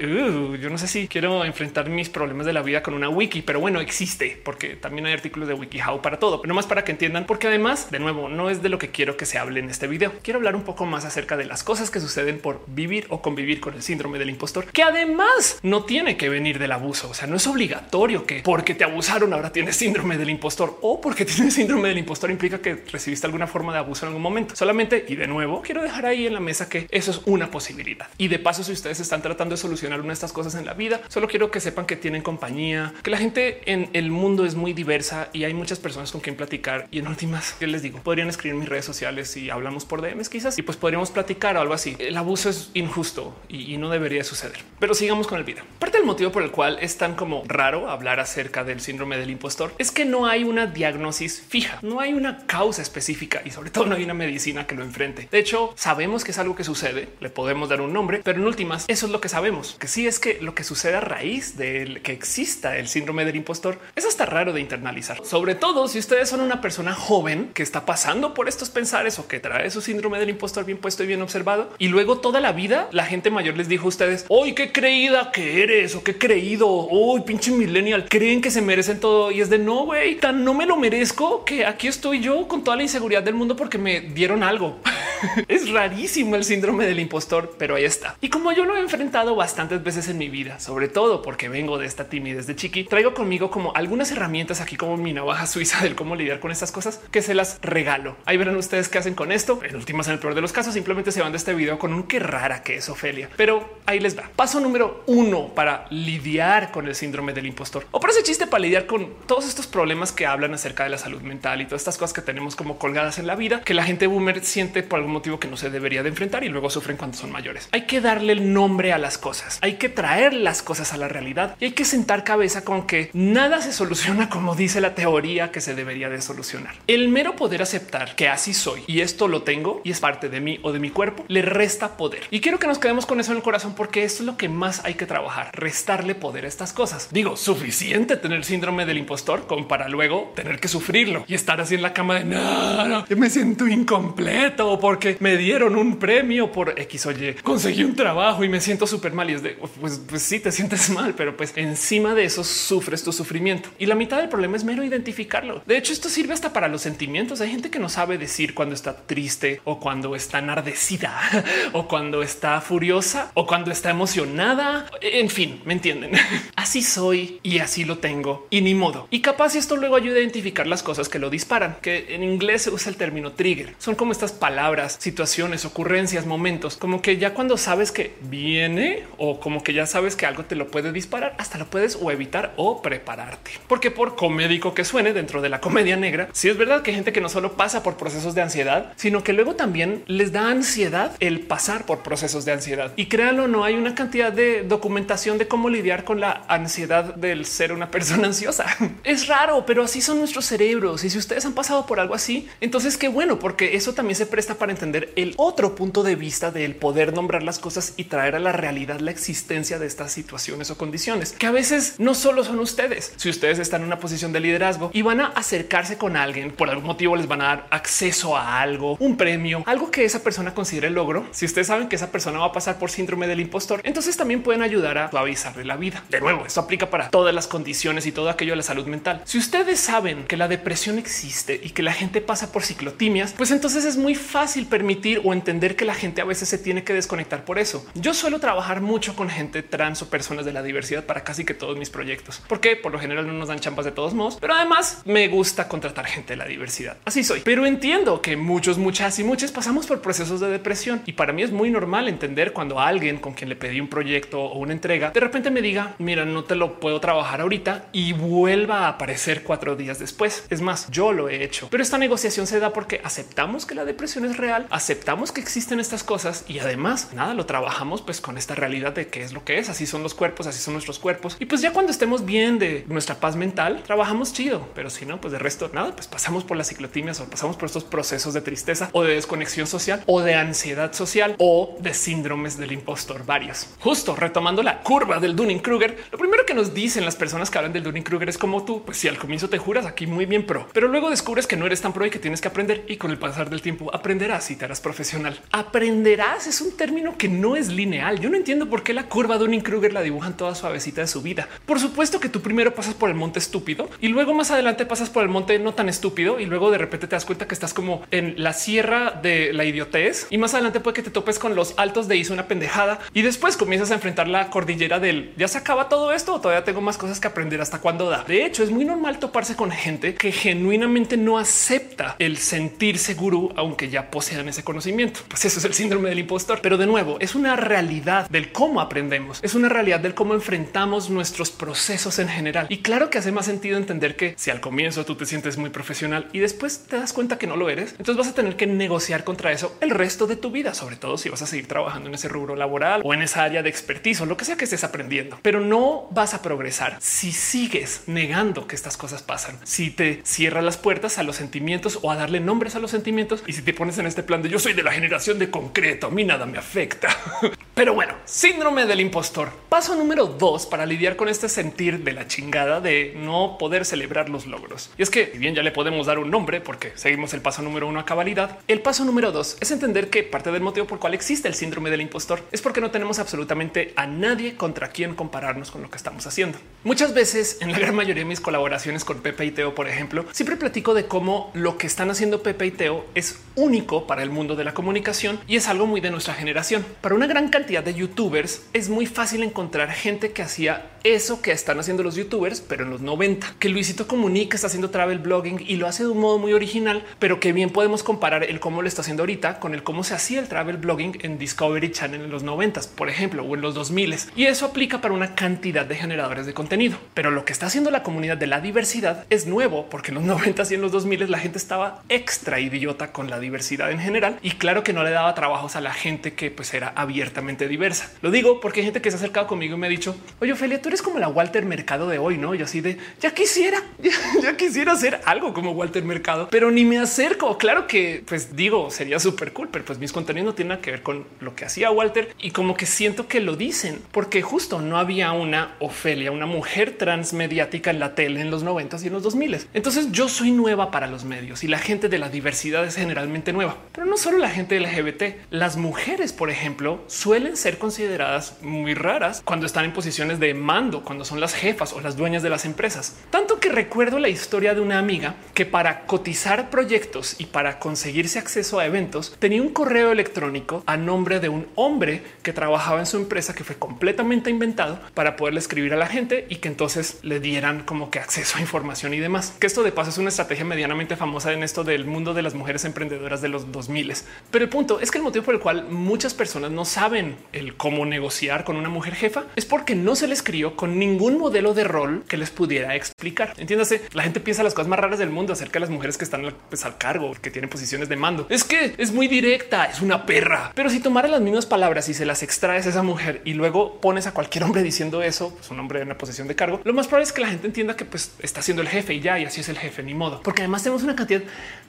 [0.61, 3.61] yo no sé si quiero enfrentar mis problemas de la vida con una wiki, pero
[3.61, 7.27] bueno, existe porque también hay artículos de WikiHow para todo, pero más para que entiendan,
[7.27, 9.87] porque además, de nuevo, no es de lo que quiero que se hable en este
[9.87, 10.13] video.
[10.23, 13.61] Quiero hablar un poco más acerca de las cosas que suceden por vivir o convivir
[13.61, 17.11] con el síndrome del impostor, que además no tiene que venir del abuso.
[17.11, 21.01] O sea, no es obligatorio que porque te abusaron ahora tienes síndrome del impostor o
[21.01, 24.57] porque tienes síndrome del impostor implica que recibiste alguna forma de abuso en algún momento.
[24.57, 28.09] Solamente y de nuevo quiero dejar ahí en la mesa que eso es una posibilidad.
[28.19, 30.75] Y de paso, si ustedes están tratando de solucionar una de estas cosas en la
[30.75, 34.55] vida, solo quiero que sepan que tienen compañía, que la gente en el mundo es
[34.55, 36.87] muy diversa y hay muchas personas con quien platicar.
[36.91, 40.03] Y en últimas, que les digo, podrían escribir en mis redes sociales y hablamos por
[40.03, 41.97] DMs quizás y pues podríamos platicar o algo así.
[41.99, 44.59] El abuso es injusto y, y no debería suceder.
[44.79, 45.65] Pero sigamos con el video.
[45.79, 49.31] Parte del motivo por el cual es tan como raro hablar acerca del síndrome del
[49.31, 53.71] impostor es que no hay una diagnosis fija, no hay una causa específica y sobre
[53.71, 55.29] todo no hay una medicina que lo enfrente.
[55.31, 58.85] De hecho, sabemos que es algo que sucede, le podemos dar un nombre, pero últimas
[58.89, 62.01] eso es lo que sabemos, que sí es que lo que sucede a raíz de
[62.03, 66.29] que exista el síndrome del impostor es hasta raro de internalizar, sobre todo si ustedes
[66.29, 70.19] son una persona joven que está pasando por estos pensares o que trae su síndrome
[70.19, 73.57] del impostor bien puesto y bien observado y luego toda la vida la gente mayor
[73.57, 78.07] les dijo a ustedes, hoy qué creída que eres o qué creído, hoy pinche millennial,
[78.09, 81.45] creen que se merecen todo y es de no, güey, tan no me lo merezco
[81.45, 84.79] que aquí estoy yo con toda la inseguridad del mundo porque me dieron algo.
[85.49, 88.17] es rarísimo el síndrome del impostor, pero ahí está.
[88.37, 91.87] Como yo lo he enfrentado bastantes veces en mi vida, sobre todo porque vengo de
[91.87, 95.95] esta timidez de chiqui, traigo conmigo como algunas herramientas aquí como mi navaja suiza del
[95.95, 98.15] cómo lidiar con estas cosas que se las regalo.
[98.27, 99.59] Ahí verán ustedes qué hacen con esto.
[99.63, 101.95] En últimas, en el peor de los casos, simplemente se van de este video con
[101.95, 103.31] un qué rara que es Ofelia.
[103.39, 104.25] Pero ahí les va.
[104.37, 108.61] Paso número uno para lidiar con el síndrome del impostor o por ese chiste para
[108.61, 111.97] lidiar con todos estos problemas que hablan acerca de la salud mental y todas estas
[111.97, 115.15] cosas que tenemos como colgadas en la vida que la gente boomer siente por algún
[115.15, 117.71] motivo que no se debería de enfrentar y luego sufren cuando son mayores.
[117.73, 121.09] Hay que darle el nombre a las cosas, hay que traer las cosas a la
[121.09, 125.51] realidad y hay que sentar cabeza con que nada se soluciona como dice la teoría
[125.51, 126.75] que se debería de solucionar.
[126.87, 130.41] El mero poder aceptar que así soy y esto lo tengo y es parte de
[130.41, 132.23] mí o de mi cuerpo le resta poder.
[132.31, 134.49] Y quiero que nos quedemos con eso en el corazón porque esto es lo que
[134.49, 137.09] más hay que trabajar, restarle poder a estas cosas.
[137.11, 141.75] Digo, suficiente tener síndrome del impostor como para luego tener que sufrirlo y estar así
[141.75, 146.79] en la cama de no, no me siento incompleto porque me dieron un premio por
[146.79, 149.51] X o Y, conseguí un trabajo y me siento súper mal y es de
[149.81, 153.87] pues, pues sí te sientes mal, pero pues encima de eso sufres tu sufrimiento y
[153.87, 155.63] la mitad del problema es mero identificarlo.
[155.67, 157.41] De hecho, esto sirve hasta para los sentimientos.
[157.41, 161.21] Hay gente que no sabe decir cuando está triste o cuando está enardecida
[161.73, 164.87] o cuando está furiosa o cuando está emocionada.
[165.03, 166.13] En fin, me entienden.
[166.57, 169.07] Así soy y así lo tengo y ni modo.
[169.11, 172.63] Y capaz esto luego ayuda a identificar las cosas que lo disparan, que en inglés
[172.63, 173.75] se usa el término trigger.
[173.79, 179.41] Son como estas palabras, situaciones, ocurrencias, momentos, como que ya cuando sabes que viene o
[179.41, 182.53] como que ya sabes que algo te lo puede disparar, hasta lo puedes o evitar
[182.59, 183.53] o prepararte.
[183.69, 186.97] Porque por comédico que suene dentro de la comedia negra, si es verdad que hay
[186.97, 190.51] gente que no solo pasa por procesos de ansiedad, sino que luego también les da
[190.51, 192.93] ansiedad el pasar por procesos de ansiedad.
[192.97, 197.47] Y créanlo, no hay una cantidad de documentación de cómo lidiar con la ansiedad del
[197.47, 198.67] ser una persona ansiosa.
[199.05, 201.03] Es raro, pero así son nuestros cerebros.
[201.03, 204.27] Y si ustedes han pasado por algo así, entonces qué bueno, porque eso también se
[204.27, 208.35] presta para entender el otro punto de vista del poder nombrar las cosas y traer
[208.35, 212.45] a la realidad la existencia de estas situaciones o condiciones que a veces no solo
[212.45, 213.13] son ustedes.
[213.17, 216.71] Si ustedes están en una posición de liderazgo y van a acercarse con alguien por
[216.71, 220.55] algún motivo, les van a dar acceso a algo, un premio, algo que esa persona
[220.55, 221.27] considere logro.
[221.33, 224.43] Si ustedes saben que esa persona va a pasar por síndrome del impostor, entonces también
[224.43, 226.03] pueden ayudar a suavizarle la vida.
[226.11, 229.23] De nuevo, esto aplica para todas las condiciones y todo aquello de la salud mental.
[229.25, 233.51] Si ustedes saben que la depresión existe y que la gente pasa por ciclotimias, pues
[233.51, 236.95] entonces es muy fácil permitir o entender que la gente a veces se tiene que
[236.95, 237.76] desconectar por eso.
[237.95, 241.55] Yo suelo trabajar mucho con gente trans o personas de la diversidad para casi que
[241.55, 244.55] todos mis proyectos, porque por lo general no nos dan champas de todos modos, pero
[244.55, 246.97] además me gusta contratar gente de la diversidad.
[247.05, 251.13] Así soy, pero entiendo que muchos, muchas y muchas pasamos por procesos de depresión y
[251.13, 254.59] para mí es muy normal entender cuando alguien con quien le pedí un proyecto o
[254.59, 258.81] una entrega de repente me diga, mira, no te lo puedo trabajar ahorita y vuelva
[258.81, 260.45] a aparecer cuatro días después.
[260.51, 263.85] Es más, yo lo he hecho, pero esta negociación se da porque aceptamos que la
[263.85, 267.66] depresión es real, aceptamos que existen estas cosas y además nada, lo trabajamos
[268.05, 269.69] pues con esta realidad de qué es lo que es.
[269.69, 271.37] Así son los cuerpos, así son nuestros cuerpos.
[271.41, 275.21] Y pues ya cuando estemos bien de nuestra paz mental, trabajamos chido, pero si no,
[275.21, 278.41] pues de resto nada, pues pasamos por las ciclotimias o pasamos por estos procesos de
[278.41, 283.67] tristeza o de desconexión social o de ansiedad social o de síndromes del impostor varios.
[283.81, 287.59] Justo retomando la curva del Dunning Kruger, lo primero que nos dicen las personas que
[287.59, 290.27] hablan del Dunning Kruger es como tú, pues si al comienzo te juras aquí muy
[290.27, 292.85] bien pro, pero luego descubres que no eres tan pro y que tienes que aprender
[292.87, 295.41] y con el pasar del tiempo aprenderás y te harás profesional.
[295.51, 298.21] Aprenderás es un término que no es lineal.
[298.21, 301.07] Yo no entiendo por qué la curva de un Kruger la dibujan toda suavecita de
[301.07, 301.49] su vida.
[301.65, 305.11] Por supuesto que tú primero pasas por el monte estúpido y luego más adelante pasas
[305.11, 307.75] por el monte no tan estúpido y luego de repente te das cuenta que estás
[307.75, 311.55] como en la sierra de la idiotez y más adelante puede que te topes con
[311.55, 315.49] los altos de hizo una pendejada y después comienzas a enfrentar la cordillera del ya
[315.49, 318.25] se acaba todo esto o todavía tengo más cosas que aprender hasta cuando da.
[318.25, 323.53] De hecho, es muy normal toparse con gente que genuinamente no acepta el sentirse gurú,
[323.57, 325.21] aunque ya posean ese conocimiento.
[325.29, 326.61] Pues eso es el síndrome del impostor.
[326.63, 331.11] Pero de nuevo, es una realidad del cómo aprendemos, es una realidad del cómo enfrentamos
[331.11, 332.67] nuestros procesos en general.
[332.69, 335.71] Y claro que hace más sentido entender que si al comienzo tú te sientes muy
[335.71, 338.67] profesional y después te das cuenta que no lo eres, entonces vas a tener que
[338.67, 342.09] negociar contra eso el resto de tu vida, sobre todo si vas a seguir trabajando
[342.09, 344.85] en ese rubro laboral o en esa área de expertise lo que sea que estés
[344.85, 345.39] aprendiendo.
[345.43, 350.65] Pero no vas a progresar si sigues negando que estas cosas pasan, si te cierras
[350.65, 353.75] las puertas a los sentimientos o a darle nombres a los sentimientos y si te
[353.75, 356.47] pones en este plan de yo soy de la generación de concreto, a mí nada
[356.47, 357.09] me afecta.
[357.75, 359.51] Pero bueno, síndrome del impostor.
[359.69, 364.31] Paso número dos para lidiar con este sentir de la chingada de no poder celebrar
[364.31, 364.91] los logros.
[364.97, 367.61] Y es que si bien ya le podemos dar un nombre porque seguimos el paso
[367.61, 370.99] número uno a cabalidad, el paso número dos es entender que parte del motivo por
[370.99, 375.15] cual existe el síndrome del impostor es porque no tenemos absolutamente a nadie contra quien
[375.15, 376.59] compararnos con lo que estamos haciendo.
[376.83, 380.25] Muchas veces en la gran mayoría de mis colaboraciones con Pepe y Teo, por ejemplo,
[380.33, 384.31] siempre platico de cómo lo que están haciendo Pepe y Teo es único para el
[384.31, 386.87] mundo de la comunicación y es algo muy de nuestra generación.
[387.03, 391.53] Para una gran cantidad de youtubers es muy fácil encontrar gente que hacía eso que
[391.53, 395.65] están haciendo los youtubers, pero en los 90, que Luisito Comunica está haciendo travel blogging
[395.67, 398.83] y lo hace de un modo muy original, pero que bien podemos comparar el cómo
[398.83, 402.23] lo está haciendo ahorita con el cómo se hacía el travel blogging en Discovery Channel
[402.23, 404.17] en los 90, por ejemplo, o en los 2000.
[404.35, 406.97] Y eso aplica para una cantidad de generadores de contenido.
[407.15, 410.25] Pero lo que está haciendo la comunidad de la diversidad es nuevo, porque en los
[410.37, 414.39] 90 y en los 2000 la gente estaba extra idiota con la diversidad en general.
[414.43, 418.11] Y claro que no le daba trabajos a la gente que pues era abiertamente diversa.
[418.21, 420.53] Lo digo porque hay gente que se ha acercado conmigo y me ha dicho, oye,
[420.53, 422.55] Ophelia, tú eres como la Walter Mercado de hoy, ¿no?
[422.55, 423.83] Yo así de, ya quisiera,
[424.43, 427.57] ya, quisiera hacer algo como Walter Mercado, pero ni me acerco.
[427.59, 430.91] Claro que, pues digo, sería súper cool, pero pues mis contenidos no tienen nada que
[430.91, 434.81] ver con lo que hacía Walter y como que siento que lo dicen, porque justo
[434.81, 439.13] no había una Ofelia, una mujer transmediática en la tele en los 90 y en
[439.13, 439.47] los 2000.
[439.75, 443.53] Entonces yo soy nueva para los medios y la gente de la diversidad es generalmente
[443.53, 448.95] nueva, pero no solo la gente LGBT, las mujeres, por ejemplo, suelen ser consideradas muy
[448.95, 452.51] raras cuando están en posiciones de mando, cuando son las jefas o las dueñas de
[452.51, 453.17] las empresas.
[453.31, 458.39] Tanto que recuerdo la historia de una amiga que para cotizar proyectos y para conseguirse
[458.39, 463.07] acceso a eventos tenía un correo electrónico a nombre de un hombre que trabajaba en
[463.07, 467.19] su empresa que fue completamente inventado para poderle escribir a la gente y que entonces
[467.23, 469.55] le dieran como que acceso a información y demás.
[469.59, 472.55] Que esto de paso es una estrategia medianamente famosa en esto del mundo de las
[472.55, 474.07] mujeres emprendedoras de los 2000.
[474.51, 477.77] Pero el punto es que el motivo por el cual muchas personas no saben el
[477.77, 481.75] cómo negociar con una mujer jefa es porque no se les crió con ningún modelo
[481.75, 483.55] de rol que les pudiera explicar.
[483.59, 486.25] Entiéndase, la gente piensa las cosas más raras del mundo acerca de las mujeres que
[486.25, 488.47] están pues, al cargo, que tienen posiciones de mando.
[488.49, 490.73] Es que es muy directa, es una perra.
[490.75, 494.01] Pero si tomara las mismas palabras y se las extraes a esa mujer y luego
[494.01, 496.95] pones a cualquier hombre diciendo eso, pues un hombre en una posición de cargo, lo
[496.95, 499.39] más probable es que la gente entienda que pues está siendo el jefe y ya,
[499.39, 500.41] y así es el jefe, ni modo.
[500.43, 501.43] Porque además tenemos una cantidad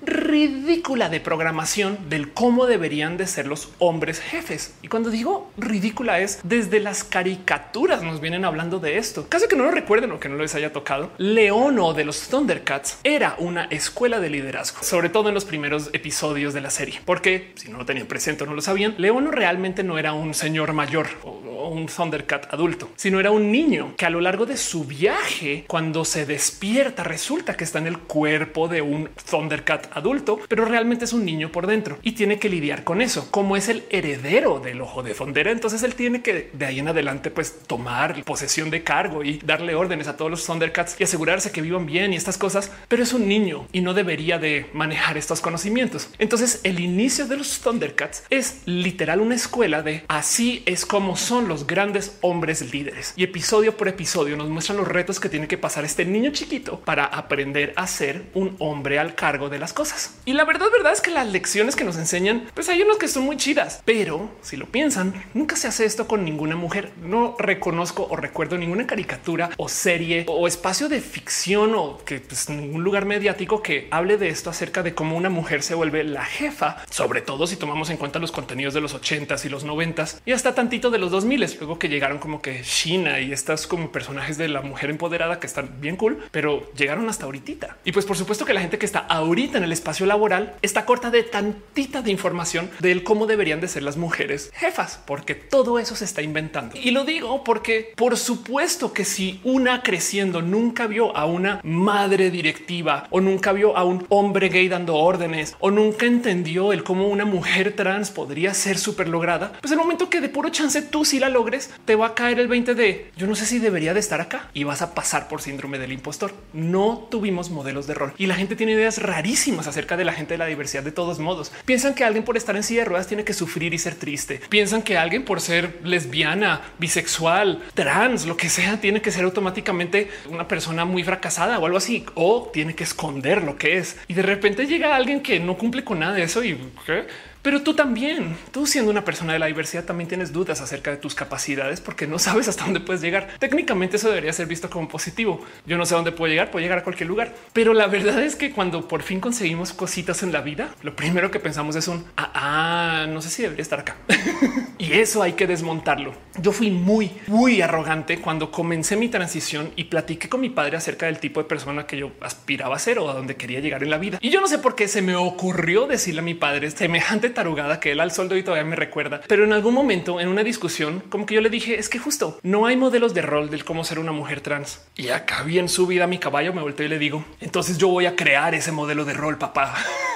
[0.06, 4.74] ridícula de programación del cómo deberían de ser los hombres jefes.
[4.88, 9.28] Y cuando digo ridícula es desde las caricaturas nos vienen hablando de esto.
[9.28, 11.12] Casi que no lo recuerden o que no les haya tocado.
[11.17, 16.54] Leono de los Thundercats era una escuela de liderazgo, sobre todo en los primeros episodios
[16.54, 19.84] de la serie, porque si no lo tenían presente o no lo sabían, Leono realmente
[19.84, 24.10] no era un señor mayor o un Thundercat adulto, sino era un niño que a
[24.10, 28.82] lo largo de su viaje, cuando se despierta, resulta que está en el cuerpo de
[28.82, 33.02] un Thundercat adulto, pero realmente es un niño por dentro y tiene que lidiar con
[33.02, 33.30] eso.
[33.32, 36.88] Como es el heredero del ojo de Thundera, entonces él tiene que de ahí en
[36.88, 41.52] adelante pues tomar posesión de cargo y darle órdenes a todos los Thundercats y asegurarse
[41.52, 45.18] que vivan bien y estas cosas, pero es un niño y no debería de manejar
[45.18, 46.10] estos conocimientos.
[46.20, 51.48] Entonces el inicio de los Thundercats es literal una escuela de así es como son
[51.48, 55.58] los grandes hombres líderes y episodio por episodio nos muestran los retos que tiene que
[55.58, 60.16] pasar este niño chiquito para aprender a ser un hombre al cargo de las cosas.
[60.26, 63.08] Y la verdad, verdad es que las lecciones que nos enseñan, pues hay unos que
[63.08, 66.91] son muy chidas, pero si lo piensan, nunca se hace esto con ninguna mujer.
[67.01, 72.49] No reconozco o recuerdo ninguna caricatura o serie o espacio de ficción o que pues,
[72.49, 76.25] ningún lugar mediático que hable de esto acerca de cómo una mujer se vuelve la
[76.25, 80.21] jefa, sobre todo si tomamos en cuenta los contenidos de los ochentas y los noventas
[80.25, 83.91] y hasta tantito de los 2000 luego que llegaron como que China y estas como
[83.91, 87.77] personajes de la mujer empoderada que están bien cool, pero llegaron hasta ahorita.
[87.86, 90.86] Y pues por supuesto que la gente que está ahorita en el espacio laboral está
[90.86, 95.00] corta de tantita de información del cómo deberían de ser las mujeres jefas.
[95.06, 96.76] porque todo eso se está inventando.
[96.78, 102.32] Y lo digo porque por supuesto que si una creciendo nunca vio a una madre
[102.32, 107.08] directiva o nunca vio a un hombre gay dando órdenes o nunca entendió el cómo
[107.08, 111.06] una mujer trans podría ser súper lograda, pues el momento que de puro chance tú
[111.06, 113.93] si la logres, te va a caer el 20 de yo no sé si debería
[113.93, 116.34] de estar acá y vas a pasar por síndrome del impostor.
[116.54, 120.34] No tuvimos modelos de rol y la gente tiene ideas rarísimas acerca de la gente
[120.34, 121.52] de la diversidad de todos modos.
[121.65, 124.41] Piensan que alguien por estar en silla de ruedas tiene que sufrir y ser triste.
[124.50, 130.10] Piensan que alguien por ser lesbiana, bisexual, trans, lo que sea, tiene que ser automáticamente
[130.30, 133.98] una persona muy fracasada o algo así, o tiene que esconder lo que es.
[134.08, 137.06] Y de repente llega alguien que no cumple con nada de eso y ¿qué?
[137.48, 140.98] Pero tú también, tú siendo una persona de la diversidad, también tienes dudas acerca de
[140.98, 143.30] tus capacidades porque no sabes hasta dónde puedes llegar.
[143.40, 145.40] Técnicamente eso debería ser visto como positivo.
[145.66, 147.34] Yo no sé dónde puedo llegar, puedo llegar a cualquier lugar.
[147.54, 151.32] Pero la verdad es que cuando por fin conseguimos cositas en la vida, lo primero
[151.32, 153.96] que pensamos es un, ah, ah no sé si debería estar acá.
[154.78, 156.12] y eso hay que desmontarlo.
[156.42, 161.06] Yo fui muy, muy arrogante cuando comencé mi transición y platiqué con mi padre acerca
[161.06, 163.90] del tipo de persona que yo aspiraba a ser o a donde quería llegar en
[163.90, 164.20] la vida.
[164.22, 167.80] Y yo no sé por qué se me ocurrió decirle a mi padre semejante tarugada
[167.80, 169.21] que él al soldo y todavía me recuerda.
[169.28, 172.39] Pero en algún momento en una discusión, como que yo le dije es que justo
[172.41, 174.82] no hay modelos de rol del cómo ser una mujer trans.
[174.95, 178.15] Y acá bien subida mi caballo me volteo y le digo entonces yo voy a
[178.15, 179.76] crear ese modelo de rol, papá.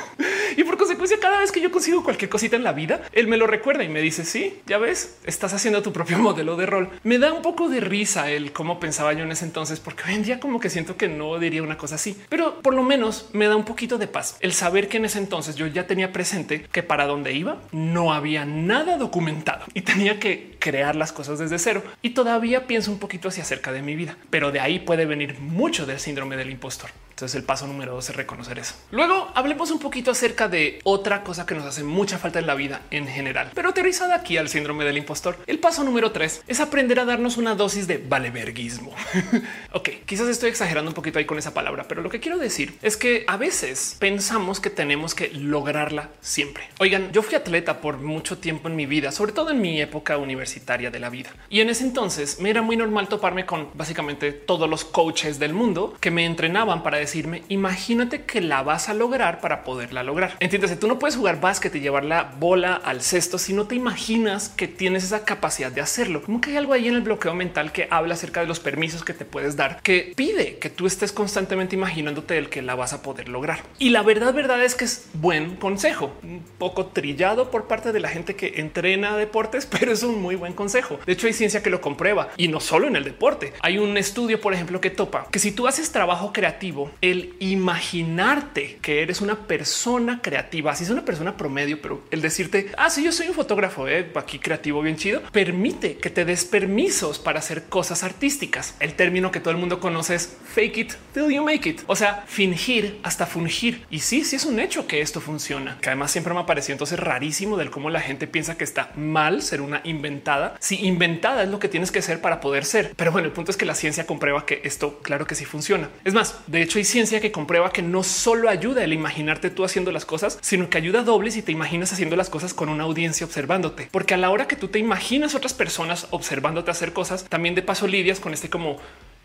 [0.57, 3.37] y por consecuencia, cada vez que yo consigo cualquier cosita en la vida, él me
[3.37, 6.89] lo recuerda y me dice: Sí, ya ves, estás haciendo tu propio modelo de rol.
[7.03, 10.15] Me da un poco de risa el cómo pensaba yo en ese entonces, porque hoy
[10.15, 13.29] en día, como que siento que no diría una cosa así, pero por lo menos
[13.33, 16.11] me da un poquito de paz el saber que en ese entonces yo ya tenía
[16.11, 21.39] presente que para dónde iba no había nada documentado y tenía que crear las cosas
[21.39, 21.83] desde cero.
[22.01, 25.39] Y todavía pienso un poquito hacia acerca de mi vida, pero de ahí puede venir
[25.39, 26.91] mucho del síndrome del impostor.
[27.21, 28.73] Entonces el paso número dos es reconocer eso.
[28.89, 32.55] Luego hablemos un poquito acerca de otra cosa que nos hace mucha falta en la
[32.55, 35.37] vida en general, pero aterrizada aquí al síndrome del impostor.
[35.45, 38.95] El paso número tres es aprender a darnos una dosis de valeverguismo.
[39.71, 42.75] ok, quizás estoy exagerando un poquito ahí con esa palabra, pero lo que quiero decir
[42.81, 46.69] es que a veces pensamos que tenemos que lograrla siempre.
[46.79, 50.17] Oigan, yo fui atleta por mucho tiempo en mi vida, sobre todo en mi época
[50.17, 51.29] universitaria de la vida.
[51.49, 55.53] Y en ese entonces me era muy normal toparme con básicamente todos los coaches del
[55.53, 60.01] mundo que me entrenaban para decir decirme, imagínate que la vas a lograr para poderla
[60.01, 60.37] lograr.
[60.39, 63.75] Entiéndase, tú no puedes jugar básquet y llevar la bola al cesto si no te
[63.75, 66.21] imaginas que tienes esa capacidad de hacerlo.
[66.21, 69.03] Como que hay algo ahí en el bloqueo mental que habla acerca de los permisos
[69.03, 72.93] que te puedes dar, que pide que tú estés constantemente imaginándote el que la vas
[72.93, 73.59] a poder lograr.
[73.77, 77.99] Y la verdad, verdad es que es buen consejo, un poco trillado por parte de
[77.99, 80.97] la gente que entrena deportes, pero es un muy buen consejo.
[81.05, 83.51] De hecho, hay ciencia que lo comprueba y no solo en el deporte.
[83.59, 88.77] Hay un estudio, por ejemplo, que topa que si tú haces trabajo creativo el imaginarte
[88.81, 93.11] que eres una persona creativa, si es una persona promedio, pero el decirte, ah, yo
[93.11, 97.65] soy un fotógrafo eh, aquí creativo, bien chido, permite que te des permisos para hacer
[97.65, 98.75] cosas artísticas.
[98.79, 101.95] El término que todo el mundo conoce es fake it till you make it, o
[101.95, 103.85] sea, fingir hasta fungir.
[103.89, 106.73] Y sí, sí es un hecho que esto funciona, que además siempre me ha parecido
[106.73, 110.55] entonces rarísimo del cómo la gente piensa que está mal ser una inventada.
[110.59, 112.93] Si inventada es lo que tienes que ser para poder ser.
[112.95, 115.89] Pero bueno, el punto es que la ciencia comprueba que esto claro que sí funciona.
[116.03, 119.63] Es más, de hecho hay ciencia que comprueba que no solo ayuda el imaginarte tú
[119.63, 122.85] haciendo las cosas, sino que ayuda doble si te imaginas haciendo las cosas con una
[122.85, 123.87] audiencia observándote.
[123.91, 127.61] Porque a la hora que tú te imaginas otras personas observándote hacer cosas, también de
[127.61, 128.77] paso lidias con este como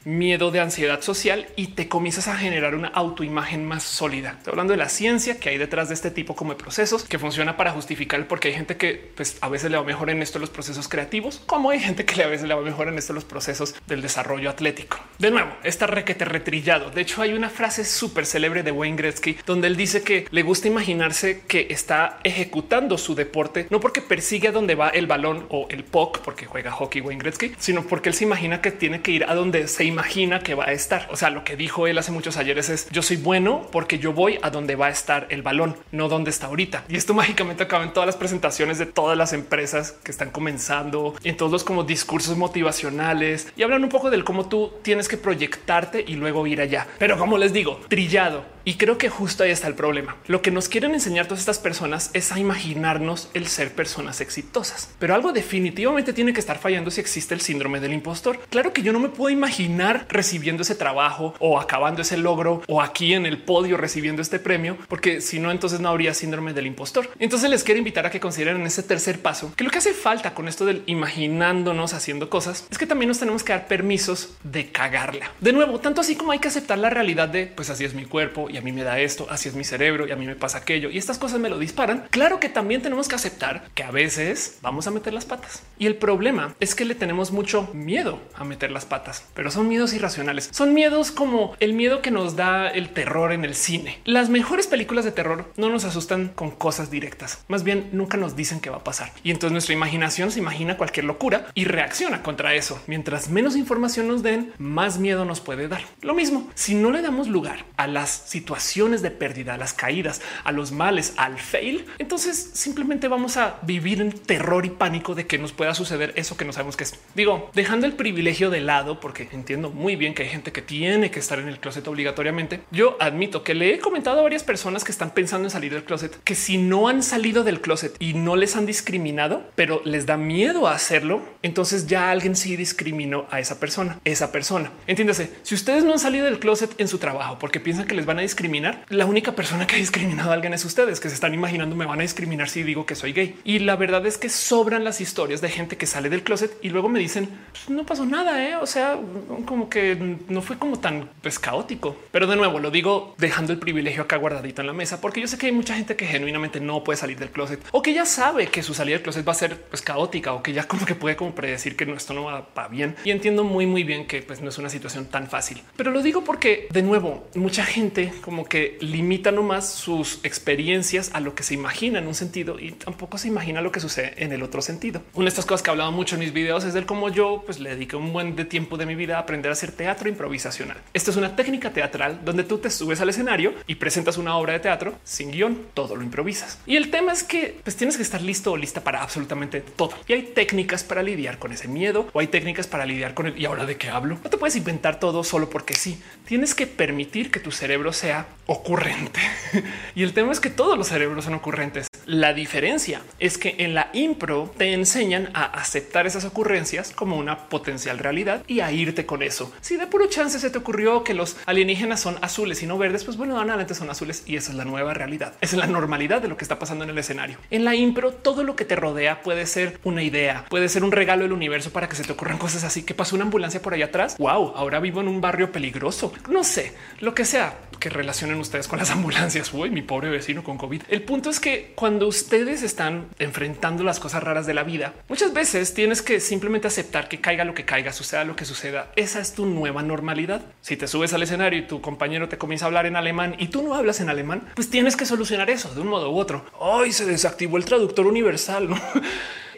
[0.06, 4.36] miedo de ansiedad social y te comienzas a generar una autoimagen más sólida.
[4.38, 7.18] Estoy hablando de la ciencia que hay detrás de este tipo como de procesos que
[7.18, 10.38] funciona para justificar porque hay gente que pues, a veces le va mejor en esto
[10.38, 13.24] los procesos creativos, como hay gente que a veces le va mejor en esto los
[13.24, 14.98] procesos del desarrollo atlético.
[15.18, 16.90] De nuevo, está requete retrillado.
[16.90, 20.42] De hecho, hay una frase súper célebre de Wayne Gretzky donde él dice que le
[20.44, 25.46] gusta imaginarse que está ejecutando su deporte, no porque persigue a donde va el balón
[25.50, 29.02] o el puck, porque juega hockey Wayne Gretzky, sino porque él se imagina que tiene
[29.02, 29.95] que ir a donde se imagina
[30.42, 31.08] que va a estar.
[31.10, 34.12] O sea, lo que dijo él hace muchos ayeres es yo soy bueno porque yo
[34.12, 36.84] voy a donde va a estar el balón, no donde está ahorita.
[36.88, 41.14] Y esto mágicamente acaba en todas las presentaciones de todas las empresas que están comenzando,
[41.24, 45.16] en todos los como discursos motivacionales y hablan un poco del cómo tú tienes que
[45.16, 46.86] proyectarte y luego ir allá.
[46.98, 48.56] Pero como les digo, trillado.
[48.66, 50.16] Y creo que justo ahí está el problema.
[50.26, 54.90] Lo que nos quieren enseñar todas estas personas es a imaginarnos el ser personas exitosas.
[54.98, 58.40] Pero algo definitivamente tiene que estar fallando si existe el síndrome del impostor.
[58.50, 62.82] Claro que yo no me puedo imaginar recibiendo ese trabajo o acabando ese logro o
[62.82, 66.66] aquí en el podio recibiendo este premio, porque si no, entonces no habría síndrome del
[66.66, 67.08] impostor.
[67.18, 70.34] Entonces les quiero invitar a que consideren ese tercer paso, que lo que hace falta
[70.34, 74.70] con esto del imaginándonos haciendo cosas es que también nos tenemos que dar permisos de
[74.72, 75.30] cagarla.
[75.40, 78.04] De nuevo, tanto así como hay que aceptar la realidad de pues así es mi
[78.04, 80.24] cuerpo y y a mí me da esto, así es mi cerebro y a mí
[80.24, 82.06] me pasa aquello y estas cosas me lo disparan.
[82.08, 85.84] Claro que también tenemos que aceptar que a veces vamos a meter las patas y
[85.84, 89.92] el problema es que le tenemos mucho miedo a meter las patas, pero son miedos
[89.94, 90.48] irracionales.
[90.52, 93.98] Son miedos como el miedo que nos da el terror en el cine.
[94.04, 98.36] Las mejores películas de terror no nos asustan con cosas directas, más bien nunca nos
[98.36, 102.22] dicen qué va a pasar y entonces nuestra imaginación se imagina cualquier locura y reacciona
[102.22, 102.80] contra eso.
[102.86, 105.82] Mientras menos información nos den, más miedo nos puede dar.
[106.00, 110.20] Lo mismo, si no le damos lugar a las situaciones de pérdida, a las caídas,
[110.44, 115.26] a los males, al fail, entonces simplemente vamos a vivir en terror y pánico de
[115.26, 116.94] que nos pueda suceder eso que no sabemos que es.
[117.14, 121.10] Digo, dejando el privilegio de lado, porque entiendo muy bien que hay gente que tiene
[121.10, 122.60] que estar en el closet obligatoriamente.
[122.70, 125.84] Yo admito que le he comentado a varias personas que están pensando en salir del
[125.84, 130.06] closet, que si no han salido del closet y no les han discriminado, pero les
[130.06, 134.72] da miedo a hacerlo, entonces ya alguien sí discriminó a esa persona, esa persona.
[134.86, 138.06] Entiéndase, si ustedes no han salido del closet en su trabajo porque piensan que les
[138.06, 141.14] van a discriminar, la única persona que ha discriminado a alguien es ustedes, que se
[141.14, 143.38] están imaginando me van a discriminar si digo que soy gay.
[143.44, 146.70] Y la verdad es que sobran las historias de gente que sale del closet y
[146.70, 148.56] luego me dicen pues no pasó nada, ¿eh?
[148.56, 148.98] o sea,
[149.46, 151.96] como que no fue como tan pues, caótico.
[152.10, 155.26] Pero de nuevo lo digo dejando el privilegio acá guardadito en la mesa, porque yo
[155.26, 158.04] sé que hay mucha gente que genuinamente no puede salir del closet o que ya
[158.04, 160.84] sabe que su salida del closet va a ser pues, caótica o que ya como
[160.84, 162.96] que puede como predecir que esto no va, va bien.
[163.04, 166.02] Y entiendo muy, muy bien que pues, no es una situación tan fácil, pero lo
[166.02, 171.42] digo porque de nuevo mucha gente como que limita nomás sus experiencias a lo que
[171.42, 174.62] se imagina en un sentido y tampoco se imagina lo que sucede en el otro
[174.62, 175.02] sentido.
[175.14, 177.42] Una de estas cosas que he hablado mucho en mis videos es del cómo yo
[177.44, 180.08] pues le dediqué un buen de tiempo de mi vida a aprender a hacer teatro
[180.08, 180.78] improvisacional.
[180.92, 184.54] Esto es una técnica teatral donde tú te subes al escenario y presentas una obra
[184.54, 186.58] de teatro sin guion, todo lo improvisas.
[186.66, 189.92] Y el tema es que pues tienes que estar listo o lista para absolutamente todo.
[190.08, 193.38] Y hay técnicas para lidiar con ese miedo o hay técnicas para lidiar con el
[193.38, 194.18] y ahora de qué hablo.
[194.24, 196.00] No te puedes inventar todo solo porque sí.
[196.26, 199.20] Tienes que permitir que tu cerebro sea ocurrente.
[199.94, 201.88] y el tema es que todos los cerebros son ocurrentes.
[202.06, 207.48] La diferencia es que en la impro te enseñan a aceptar esas ocurrencias como una
[207.48, 209.52] potencial realidad y a irte con eso.
[209.60, 213.04] Si de puro chance se te ocurrió que los alienígenas son azules y no verdes,
[213.04, 215.34] pues bueno, adelante son azules y esa es la nueva realidad.
[215.40, 217.38] Es la normalidad de lo que está pasando en el escenario.
[217.50, 220.92] En la impro, todo lo que te rodea puede ser una idea, puede ser un
[220.92, 222.82] regalo del universo para que se te ocurran cosas así.
[222.82, 224.16] que pasó una ambulancia por allá atrás?
[224.18, 226.12] Wow, ahora vivo en un barrio peligroso.
[226.28, 229.52] No sé, lo que sea que relacionen ustedes con las ambulancias.
[229.52, 230.82] Uy, mi pobre vecino con COVID.
[230.88, 235.32] El punto es que cuando ustedes están enfrentando las cosas raras de la vida, muchas
[235.32, 238.90] veces tienes que simplemente aceptar que caiga lo que caiga, suceda lo que suceda.
[239.20, 240.42] Es tu nueva normalidad.
[240.60, 243.48] Si te subes al escenario y tu compañero te comienza a hablar en alemán y
[243.48, 246.44] tú no hablas en alemán, pues tienes que solucionar eso de un modo u otro.
[246.58, 248.68] Hoy se desactivó el traductor universal.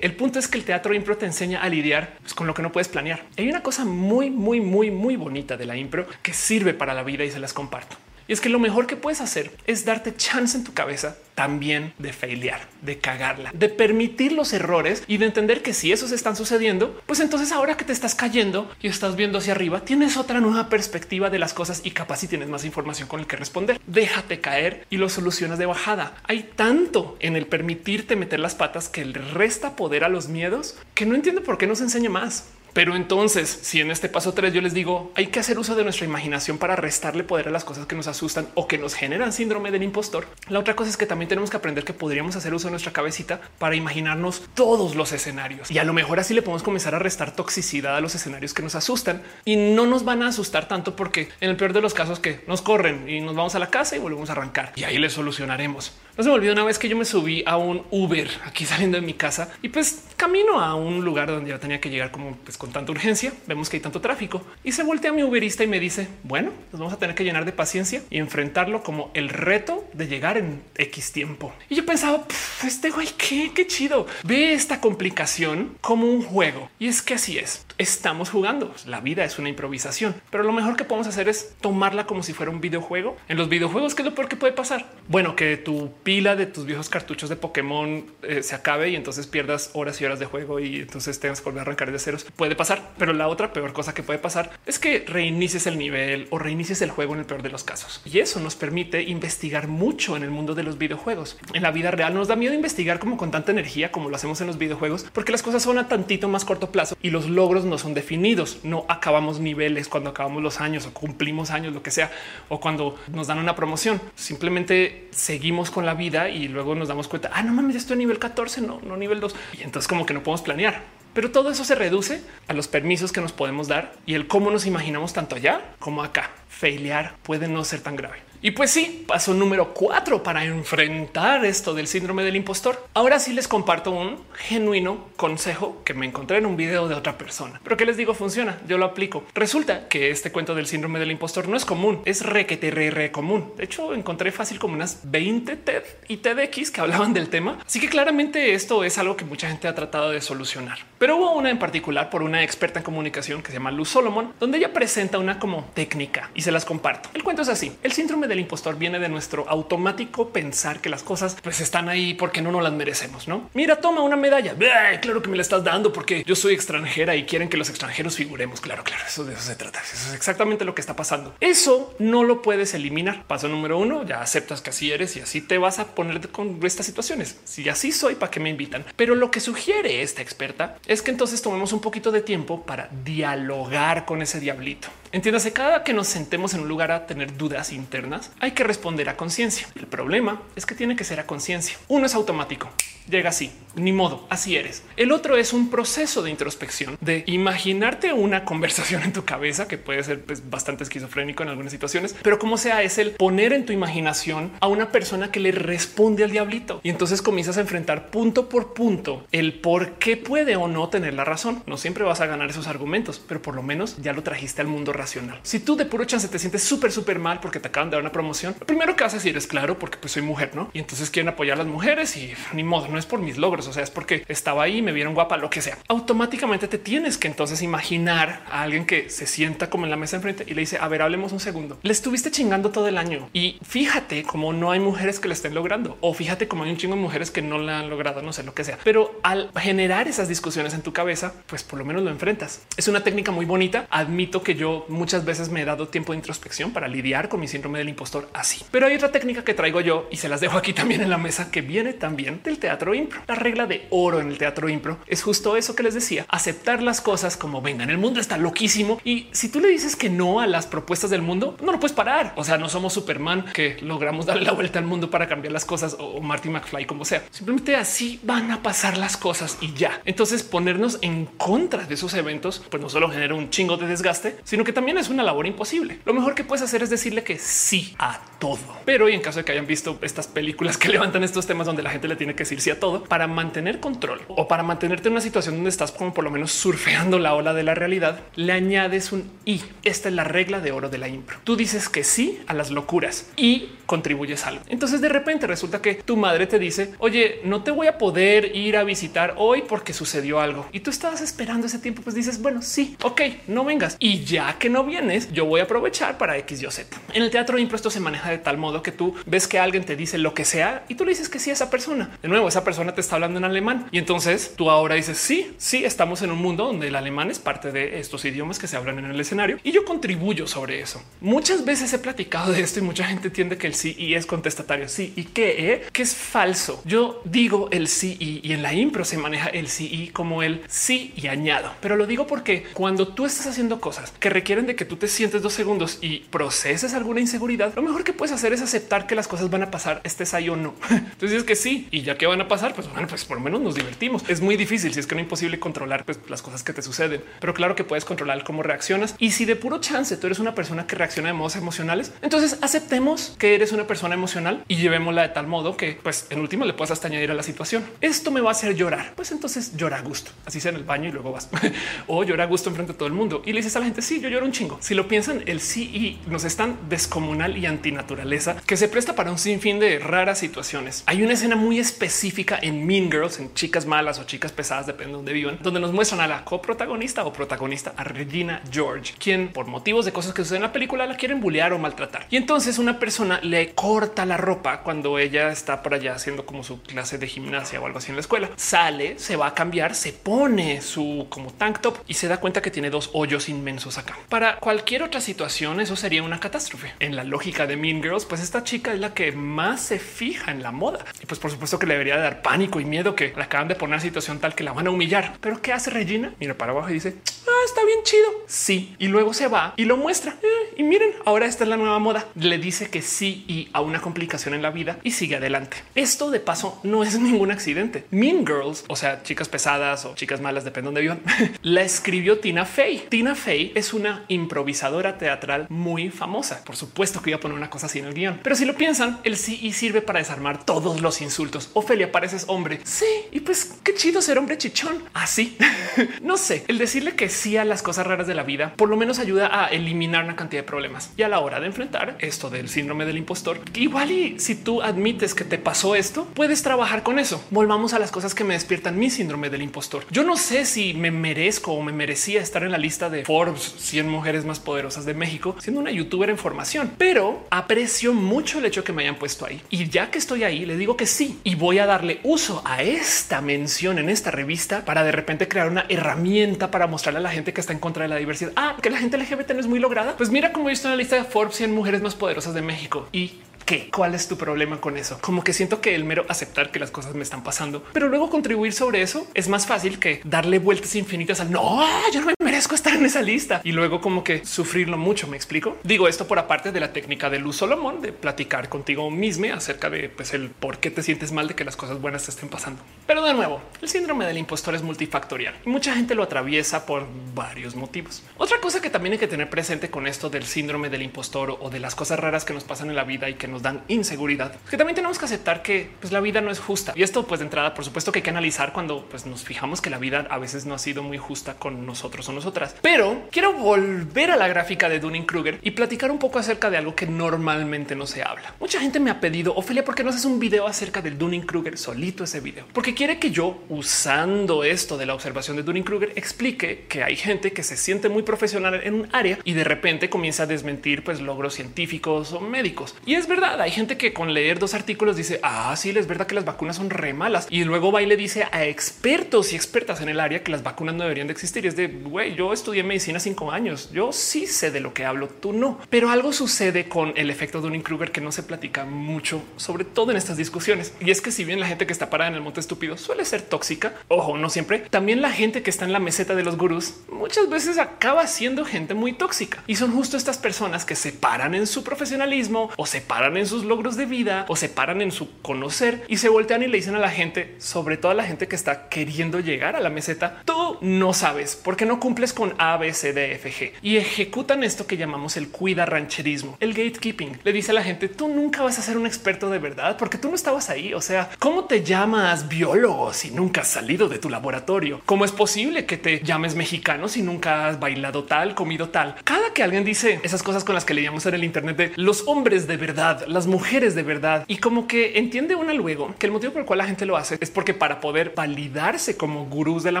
[0.00, 2.62] El punto es que el teatro impro te enseña a lidiar pues, con lo que
[2.62, 3.24] no puedes planear.
[3.36, 7.02] Hay una cosa muy, muy, muy, muy bonita de la impro que sirve para la
[7.02, 7.96] vida y se las comparto.
[8.28, 11.94] Y es que lo mejor que puedes hacer es darte chance en tu cabeza también
[11.98, 16.36] de failear, de cagarla, de permitir los errores y de entender que si esos están
[16.36, 20.40] sucediendo, pues entonces ahora que te estás cayendo y estás viendo hacia arriba, tienes otra
[20.40, 23.80] nueva perspectiva de las cosas y capaz si tienes más información con el que responder.
[23.86, 26.16] Déjate caer y lo solucionas de bajada.
[26.24, 31.06] Hay tanto en el permitirte meter las patas que resta poder a los miedos que
[31.06, 32.48] no entiendo por qué no se enseña más.
[32.72, 35.84] Pero entonces, si en este paso 3 yo les digo, hay que hacer uso de
[35.84, 39.32] nuestra imaginación para restarle poder a las cosas que nos asustan o que nos generan
[39.32, 40.26] síndrome del impostor.
[40.48, 42.92] La otra cosa es que también tenemos que aprender que podríamos hacer uso de nuestra
[42.92, 45.70] cabecita para imaginarnos todos los escenarios.
[45.70, 48.62] Y a lo mejor así le podemos comenzar a restar toxicidad a los escenarios que
[48.62, 51.94] nos asustan y no nos van a asustar tanto porque en el peor de los
[51.94, 54.84] casos que nos corren y nos vamos a la casa y volvemos a arrancar y
[54.84, 55.92] ahí le solucionaremos.
[56.16, 59.00] No se me olvidó una vez que yo me subí a un Uber aquí saliendo
[59.00, 62.36] de mi casa y pues camino a un lugar donde yo tenía que llegar como
[62.36, 63.32] pues con tanta urgencia.
[63.46, 66.50] Vemos que hay tanto tráfico y se voltea a mi Uberista y me dice, bueno,
[66.72, 70.36] nos vamos a tener que llenar de paciencia y enfrentarlo como el reto de llegar
[70.36, 71.52] en X tiempo.
[71.68, 72.24] Y yo pensaba,
[72.66, 74.06] este güey, qué, qué chido.
[74.24, 76.70] Ve esta complicación como un juego.
[76.78, 77.64] Y es que así es.
[77.78, 78.74] Estamos jugando.
[78.86, 82.32] La vida es una improvisación, pero lo mejor que podemos hacer es tomarla como si
[82.32, 83.16] fuera un videojuego.
[83.28, 84.90] En los videojuegos, ¿qué es lo peor que puede pasar?
[85.06, 89.26] Bueno, que tu pila de tus viejos cartuchos de Pokémon eh, se acabe y entonces
[89.26, 92.26] pierdas horas y horas de juego y entonces tengas que volver a arrancar de ceros.
[92.56, 96.38] Pasar, pero la otra peor cosa que puede pasar es que reinicies el nivel o
[96.38, 98.00] reinicies el juego en el peor de los casos.
[98.04, 101.38] Y eso nos permite investigar mucho en el mundo de los videojuegos.
[101.52, 104.40] En la vida real nos da miedo investigar como con tanta energía como lo hacemos
[104.40, 107.64] en los videojuegos, porque las cosas son a tantito más corto plazo y los logros
[107.64, 108.60] no son definidos.
[108.62, 112.10] No acabamos niveles cuando acabamos los años o cumplimos años, lo que sea,
[112.48, 114.00] o cuando nos dan una promoción.
[114.14, 117.98] Simplemente seguimos con la vida y luego nos damos cuenta, ah, no mames, estoy a
[117.98, 119.34] nivel 14, no, no nivel 2.
[119.58, 120.97] Y entonces como que no podemos planear.
[121.18, 124.52] Pero todo eso se reduce a los permisos que nos podemos dar y el cómo
[124.52, 126.30] nos imaginamos tanto allá como acá.
[126.48, 128.27] Failear puede no ser tan grave.
[128.40, 132.86] Y pues sí, paso número cuatro para enfrentar esto del síndrome del impostor.
[132.94, 137.18] Ahora sí les comparto un genuino consejo que me encontré en un video de otra
[137.18, 138.60] persona, pero que les digo funciona.
[138.68, 139.24] Yo lo aplico.
[139.34, 143.10] Resulta que este cuento del síndrome del impostor no es común, es requete re, re
[143.10, 143.52] común.
[143.56, 147.58] De hecho, encontré fácil como unas 20 TED y TEDx que hablaban del tema.
[147.66, 150.78] Así que claramente esto es algo que mucha gente ha tratado de solucionar.
[150.98, 154.32] Pero hubo una en particular por una experta en comunicación que se llama Luz Solomon,
[154.38, 157.08] donde ella presenta una como técnica y se las comparto.
[157.14, 157.72] El cuento es así.
[157.82, 162.14] El síndrome del impostor viene de nuestro automático pensar que las cosas pues están ahí
[162.14, 163.28] porque no nos las merecemos.
[163.28, 164.54] No mira, toma una medalla.
[165.00, 168.16] claro que me la estás dando porque yo soy extranjera y quieren que los extranjeros
[168.16, 168.60] figuremos.
[168.60, 169.80] Claro, claro, eso de eso se trata.
[169.80, 171.34] Eso es exactamente lo que está pasando.
[171.40, 173.24] Eso no lo puedes eliminar.
[173.26, 176.60] Paso número uno, ya aceptas que así eres y así te vas a poner con
[176.62, 177.38] estas situaciones.
[177.44, 178.84] Si así soy, ¿para qué me invitan?
[178.96, 182.88] Pero lo que sugiere esta experta es que entonces tomemos un poquito de tiempo para
[183.04, 184.88] dialogar con ese diablito.
[185.12, 189.08] Entiéndase, cada que nos sentemos en un lugar a tener dudas internas, hay que responder
[189.08, 189.66] a conciencia.
[189.74, 191.76] El problema es que tiene que ser a conciencia.
[191.88, 192.68] Uno es automático
[193.08, 194.82] llega así, ni modo, así eres.
[194.96, 199.78] El otro es un proceso de introspección, de imaginarte una conversación en tu cabeza que
[199.78, 203.66] puede ser pues, bastante esquizofrénico en algunas situaciones, pero como sea, es el poner en
[203.66, 208.10] tu imaginación a una persona que le responde al diablito y entonces comienzas a enfrentar
[208.10, 211.62] punto por punto el por qué puede o no tener la razón.
[211.66, 214.68] No siempre vas a ganar esos argumentos, pero por lo menos ya lo trajiste al
[214.68, 215.40] mundo racional.
[215.42, 218.02] Si tú de puro chance te sientes súper, súper mal porque te acaban de dar
[218.02, 220.70] una promoción, lo primero que vas a decir es claro, porque pues soy mujer, no?
[220.72, 223.66] Y entonces quieren apoyar a las mujeres y ni modo, no es por mis logros,
[223.68, 225.78] o sea, es porque estaba ahí, me vieron guapa, lo que sea.
[225.88, 230.16] Automáticamente te tienes que entonces imaginar a alguien que se sienta como en la mesa
[230.16, 231.78] enfrente y le dice, a ver, hablemos un segundo.
[231.82, 235.54] Le estuviste chingando todo el año y fíjate cómo no hay mujeres que le estén
[235.54, 238.32] logrando o fíjate cómo hay un chingo de mujeres que no la han logrado, no
[238.32, 238.78] sé lo que sea.
[238.84, 242.62] Pero al generar esas discusiones en tu cabeza, pues por lo menos lo enfrentas.
[242.76, 243.86] Es una técnica muy bonita.
[243.90, 247.48] Admito que yo muchas veces me he dado tiempo de introspección para lidiar con mi
[247.48, 248.64] síndrome del impostor así.
[248.70, 251.18] Pero hay otra técnica que traigo yo y se las dejo aquí también en la
[251.18, 253.22] mesa que viene también del teatro impro.
[253.26, 256.82] La regla de oro en el teatro impro es justo eso que les decía, aceptar
[256.82, 257.90] las cosas como vengan.
[257.90, 261.22] El mundo está loquísimo y si tú le dices que no a las propuestas del
[261.22, 262.32] mundo, no lo puedes parar.
[262.36, 265.64] O sea, no somos Superman que logramos darle la vuelta al mundo para cambiar las
[265.64, 267.24] cosas o Marty McFly, como sea.
[267.30, 270.00] Simplemente así van a pasar las cosas y ya.
[270.04, 274.36] Entonces ponernos en contra de esos eventos, pues no solo genera un chingo de desgaste,
[274.44, 275.98] sino que también es una labor imposible.
[276.04, 278.60] Lo mejor que puedes hacer es decirle que sí a todo.
[278.84, 281.82] Pero y en caso de que hayan visto estas películas que levantan estos temas donde
[281.82, 285.08] la gente le tiene que decir sí a todo para mantener control o para mantenerte
[285.08, 288.20] en una situación donde estás como por lo menos surfeando la ola de la realidad,
[288.36, 289.62] le añades un y.
[289.82, 291.38] Esta es la regla de oro de la impro.
[291.42, 294.62] Tú dices que sí a las locuras y contribuyes algo.
[294.68, 298.54] Entonces de repente resulta que tu madre te dice, oye, no te voy a poder
[298.54, 302.40] ir a visitar hoy porque sucedió algo y tú estabas esperando ese tiempo, pues dices,
[302.40, 303.96] bueno, sí, ok, no vengas.
[303.98, 306.96] Y ya que no vienes, yo voy a aprovechar para X, Y, Z.
[307.12, 309.84] En el teatro impro esto se maneja de tal modo que tú ves que alguien
[309.84, 312.10] te dice lo que sea y tú le dices que sí a esa persona.
[312.22, 315.54] De nuevo, esa persona te está hablando en alemán y entonces tú ahora dices, sí,
[315.58, 318.76] sí, estamos en un mundo donde el alemán es parte de estos idiomas que se
[318.76, 321.02] hablan en el escenario y yo contribuyo sobre eso.
[321.20, 324.26] Muchas veces he platicado de esto y mucha gente entiende que el sí y es
[324.26, 324.88] contestatario.
[324.88, 325.82] Sí y que, eh?
[325.92, 326.82] que es falso.
[326.84, 330.62] Yo digo el sí y, en la impro se maneja el sí y como el
[330.68, 334.76] sí y añado, pero lo digo porque cuando tú estás haciendo cosas que requieren de
[334.76, 338.52] que tú te sientes dos segundos y proceses alguna inseguridad, lo mejor que puedes hacer
[338.52, 340.74] es aceptar que las cosas van a pasar, estés ahí o no.
[340.90, 343.42] Entonces es que sí y ya que van a pasar, pues bueno, pues por lo
[343.42, 344.24] menos nos divertimos.
[344.28, 346.82] Es muy difícil si es que no es imposible controlar pues, las cosas que te
[346.82, 350.38] suceden, pero claro que puedes controlar cómo reaccionas y si de puro chance tú eres
[350.38, 354.76] una persona que reacciona de modos emocionales, entonces aceptemos que eres una persona emocional y
[354.76, 357.84] llevémosla de tal modo que pues en último le puedas hasta añadir a la situación.
[358.00, 359.12] Esto me va a hacer llorar.
[359.14, 361.48] Pues entonces llora a gusto, así sea en el baño y luego vas
[362.06, 364.02] o llora a gusto enfrente de todo el mundo y le dices a la gente
[364.02, 364.78] sí, yo lloro un chingo.
[364.80, 369.30] Si lo piensan, el sí y nos están descomunal y antinaturaleza que se presta para
[369.30, 371.04] un sinfín de raras situaciones.
[371.06, 375.12] Hay una escena muy específica en Mean Girls, en chicas malas o chicas pesadas, depende
[375.12, 379.48] de dónde vivan, donde nos muestran a la coprotagonista o protagonista, a Regina George, quien
[379.48, 382.26] por motivos de cosas que suceden en la película la quieren bullear o maltratar.
[382.30, 386.64] Y entonces una persona le corta la ropa cuando ella está por allá haciendo como
[386.64, 388.50] su clase de gimnasia o algo así en la escuela.
[388.56, 392.62] Sale, se va a cambiar, se pone su como tank top y se da cuenta
[392.62, 394.18] que tiene dos hoyos inmensos acá.
[394.60, 396.92] Cualquier otra situación, eso sería una catástrofe.
[397.00, 400.50] En la lógica de Mean Girls, pues esta chica es la que más se fija
[400.50, 401.04] en la moda.
[401.22, 403.74] Y pues por supuesto que le debería dar pánico y miedo que la acaban de
[403.74, 405.36] poner situación tal que la van a humillar.
[405.40, 406.32] Pero ¿qué hace Regina?
[406.38, 407.16] Mira para abajo y dice,
[407.46, 408.28] ah, está bien chido.
[408.46, 408.94] Sí.
[408.98, 410.36] Y luego se va y lo muestra.
[410.42, 412.26] Eh, y miren, ahora esta es la nueva moda.
[412.34, 415.78] Le dice que sí y a una complicación en la vida y sigue adelante.
[415.94, 418.04] Esto de paso no es ningún accidente.
[418.10, 421.20] Mean Girls, o sea, chicas pesadas o chicas malas, depende de dónde vivan,
[421.62, 423.06] la escribió Tina Fey.
[423.08, 426.64] Tina Fey es una improvisadora teatral muy famosa.
[426.64, 428.74] Por supuesto que iba a poner una cosa así en el guion, pero si lo
[428.74, 431.70] piensan, el sí y sirve para desarmar todos los insultos.
[431.74, 432.80] Ofelia, pareces hombre.
[432.84, 435.04] Sí, y pues qué chido ser hombre chichón.
[435.14, 435.56] Así
[436.22, 438.96] no sé, el decirle que sí a las cosas raras de la vida por lo
[438.96, 441.12] menos ayuda a eliminar una cantidad de problemas.
[441.16, 444.82] Y a la hora de enfrentar esto del síndrome del impostor, igual y si tú
[444.82, 447.44] admites que te pasó esto, puedes trabajar con eso.
[447.50, 450.04] Volvamos a las cosas que me despiertan mi síndrome del impostor.
[450.10, 453.74] Yo no sé si me merezco o me merecía estar en la lista de Forbes
[453.78, 458.66] 100 mujeres más poderosas de México siendo una youtuber en formación, pero aprecio mucho el
[458.66, 459.60] hecho que me hayan puesto ahí.
[459.70, 462.82] Y ya que estoy ahí, le digo que sí y voy a darle uso a
[462.82, 467.30] esta mención en esta revista para de repente crear una herramienta para mostrarle a la
[467.30, 468.52] gente que está en contra de la diversidad.
[468.56, 470.16] Ah, que la gente LGBT no es muy lograda.
[470.16, 472.62] Pues mira cómo yo estoy en la lista de Forbes 100 mujeres más poderosas de
[472.62, 473.34] México y
[473.68, 473.90] qué?
[473.94, 475.18] ¿Cuál es tu problema con eso?
[475.20, 478.30] Como que siento que el mero aceptar que las cosas me están pasando, pero luego
[478.30, 482.34] contribuir sobre eso es más fácil que darle vueltas infinitas al no, yo no me
[482.42, 485.28] merezco estar en esa lista y luego como que sufrirlo mucho.
[485.28, 485.76] Me explico.
[485.84, 489.90] Digo esto por aparte de la técnica de Luz Solomón de platicar contigo mismo acerca
[489.90, 492.48] de pues, el por qué te sientes mal de que las cosas buenas te estén
[492.48, 492.80] pasando.
[493.06, 497.06] Pero de nuevo, el síndrome del impostor es multifactorial y mucha gente lo atraviesa por
[497.34, 498.22] varios motivos.
[498.38, 501.68] Otra cosa que también hay que tener presente con esto del síndrome del impostor o
[501.68, 504.54] de las cosas raras que nos pasan en la vida y que nos dan inseguridad,
[504.70, 506.92] que también tenemos que aceptar que pues, la vida no es justa.
[506.94, 509.80] Y esto, pues de entrada, por supuesto que hay que analizar cuando pues, nos fijamos
[509.80, 512.76] que la vida a veces no ha sido muy justa con nosotros o nosotras.
[512.82, 516.76] Pero quiero volver a la gráfica de Dunning Kruger y platicar un poco acerca de
[516.76, 518.54] algo que normalmente no se habla.
[518.60, 521.42] Mucha gente me ha pedido, Ophelia, ¿por qué no haces un video acerca del Dunning
[521.42, 522.66] Kruger solito ese video?
[522.72, 527.16] Porque quiere que yo, usando esto de la observación de Dunning Kruger, explique que hay
[527.16, 531.04] gente que se siente muy profesional en un área y de repente comienza a desmentir
[531.04, 532.94] pues logros científicos o médicos.
[533.06, 536.26] Y es verdad, hay gente que con leer dos artículos dice, ah, sí, es verdad
[536.26, 537.46] que las vacunas son re malas.
[537.50, 540.62] Y luego va y le dice a expertos y expertas en el área que las
[540.62, 541.64] vacunas no deberían de existir.
[541.64, 545.04] Y es de, güey, yo estudié medicina cinco años, yo sí sé de lo que
[545.04, 545.78] hablo, tú no.
[545.90, 549.84] Pero algo sucede con el efecto de un Kruger que no se platica mucho, sobre
[549.84, 550.92] todo en estas discusiones.
[551.00, 553.24] Y es que si bien la gente que está parada en el monte estúpido suele
[553.24, 556.56] ser tóxica, ojo, no siempre, también la gente que está en la meseta de los
[556.56, 559.62] gurús muchas veces acaba siendo gente muy tóxica.
[559.66, 563.46] Y son justo estas personas que se paran en su profesionalismo o se paran en
[563.46, 566.78] sus logros de vida o se paran en su conocer y se voltean y le
[566.78, 569.90] dicen a la gente, sobre todo a la gente que está queriendo llegar a la
[569.90, 573.96] meseta, tú no sabes porque no cumples con A, B, C, D, F, G y
[573.96, 577.38] ejecutan esto que llamamos el cuida rancherismo, el gatekeeping.
[577.44, 580.18] Le dice a la gente, tú nunca vas a ser un experto de verdad porque
[580.18, 580.94] tú no estabas ahí.
[580.94, 585.00] O sea, ¿cómo te llamas biólogo si nunca has salido de tu laboratorio?
[585.06, 589.16] ¿Cómo es posible que te llames mexicano si nunca has bailado tal, comido tal?
[589.24, 592.24] Cada que alguien dice esas cosas con las que leíamos en el Internet de los
[592.26, 596.32] hombres de verdad, las mujeres de verdad y como que entiende una luego que el
[596.32, 599.82] motivo por el cual la gente lo hace es porque para poder validarse como gurús
[599.82, 600.00] de la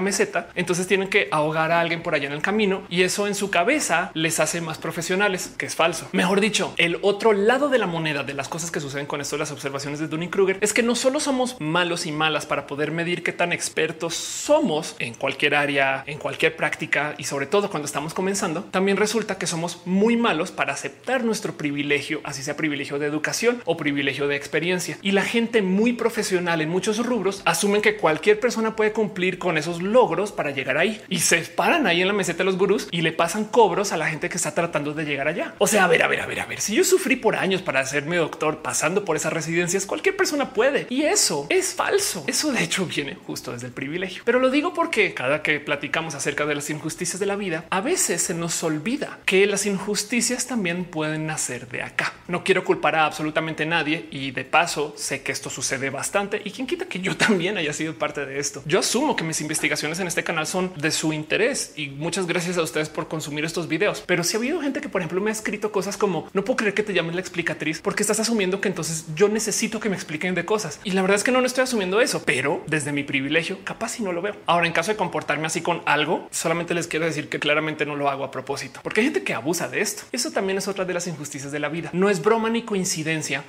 [0.00, 3.34] meseta, entonces tienen que ahogar a alguien por allá en el camino y eso en
[3.34, 6.08] su cabeza les hace más profesionales, que es falso.
[6.12, 9.36] Mejor dicho, el otro lado de la moneda de las cosas que suceden con esto
[9.36, 12.90] las observaciones de Dunning Kruger es que no solo somos malos y malas para poder
[12.90, 17.86] medir qué tan expertos somos en cualquier área, en cualquier práctica y sobre todo cuando
[17.86, 22.98] estamos comenzando, también resulta que somos muy malos para aceptar nuestro privilegio, así sea privilegio
[22.98, 24.98] de educación o privilegio de experiencia.
[25.02, 29.58] Y la gente muy profesional en muchos rubros asumen que cualquier persona puede cumplir con
[29.58, 32.88] esos logros para llegar ahí y se paran ahí en la meseta de los gurús
[32.90, 35.54] y le pasan cobros a la gente que está tratando de llegar allá.
[35.58, 37.62] O sea, a ver, a ver, a ver, a ver, si yo sufrí por años
[37.62, 40.86] para hacerme doctor pasando por esas residencias, cualquier persona puede.
[40.90, 42.24] Y eso es falso.
[42.26, 44.22] Eso de hecho viene justo desde el privilegio.
[44.24, 47.80] Pero lo digo porque cada que platicamos acerca de las injusticias de la vida, a
[47.80, 52.12] veces se nos olvida que las injusticias también pueden nacer de acá.
[52.26, 56.50] No quiero culpar a absolutamente nadie y de paso sé que esto sucede bastante y
[56.50, 58.62] quien quita que yo también haya sido parte de esto.
[58.66, 62.58] Yo asumo que mis investigaciones en este canal son de su interés y muchas gracias
[62.58, 64.02] a ustedes por consumir estos videos.
[64.06, 66.56] Pero si ha habido gente que, por ejemplo, me ha escrito cosas como no puedo
[66.56, 69.96] creer que te llames la explicatriz porque estás asumiendo que entonces yo necesito que me
[69.96, 70.80] expliquen de cosas.
[70.84, 73.90] Y la verdad es que no, no estoy asumiendo eso, pero desde mi privilegio, capaz
[73.90, 74.36] si no lo veo.
[74.46, 77.96] Ahora, en caso de comportarme así con algo, solamente les quiero decir que claramente no
[77.96, 80.02] lo hago a propósito, porque hay gente que abusa de esto.
[80.12, 81.90] Eso también es otra de las injusticias de la vida.
[81.92, 82.87] No es broma ni coincidencia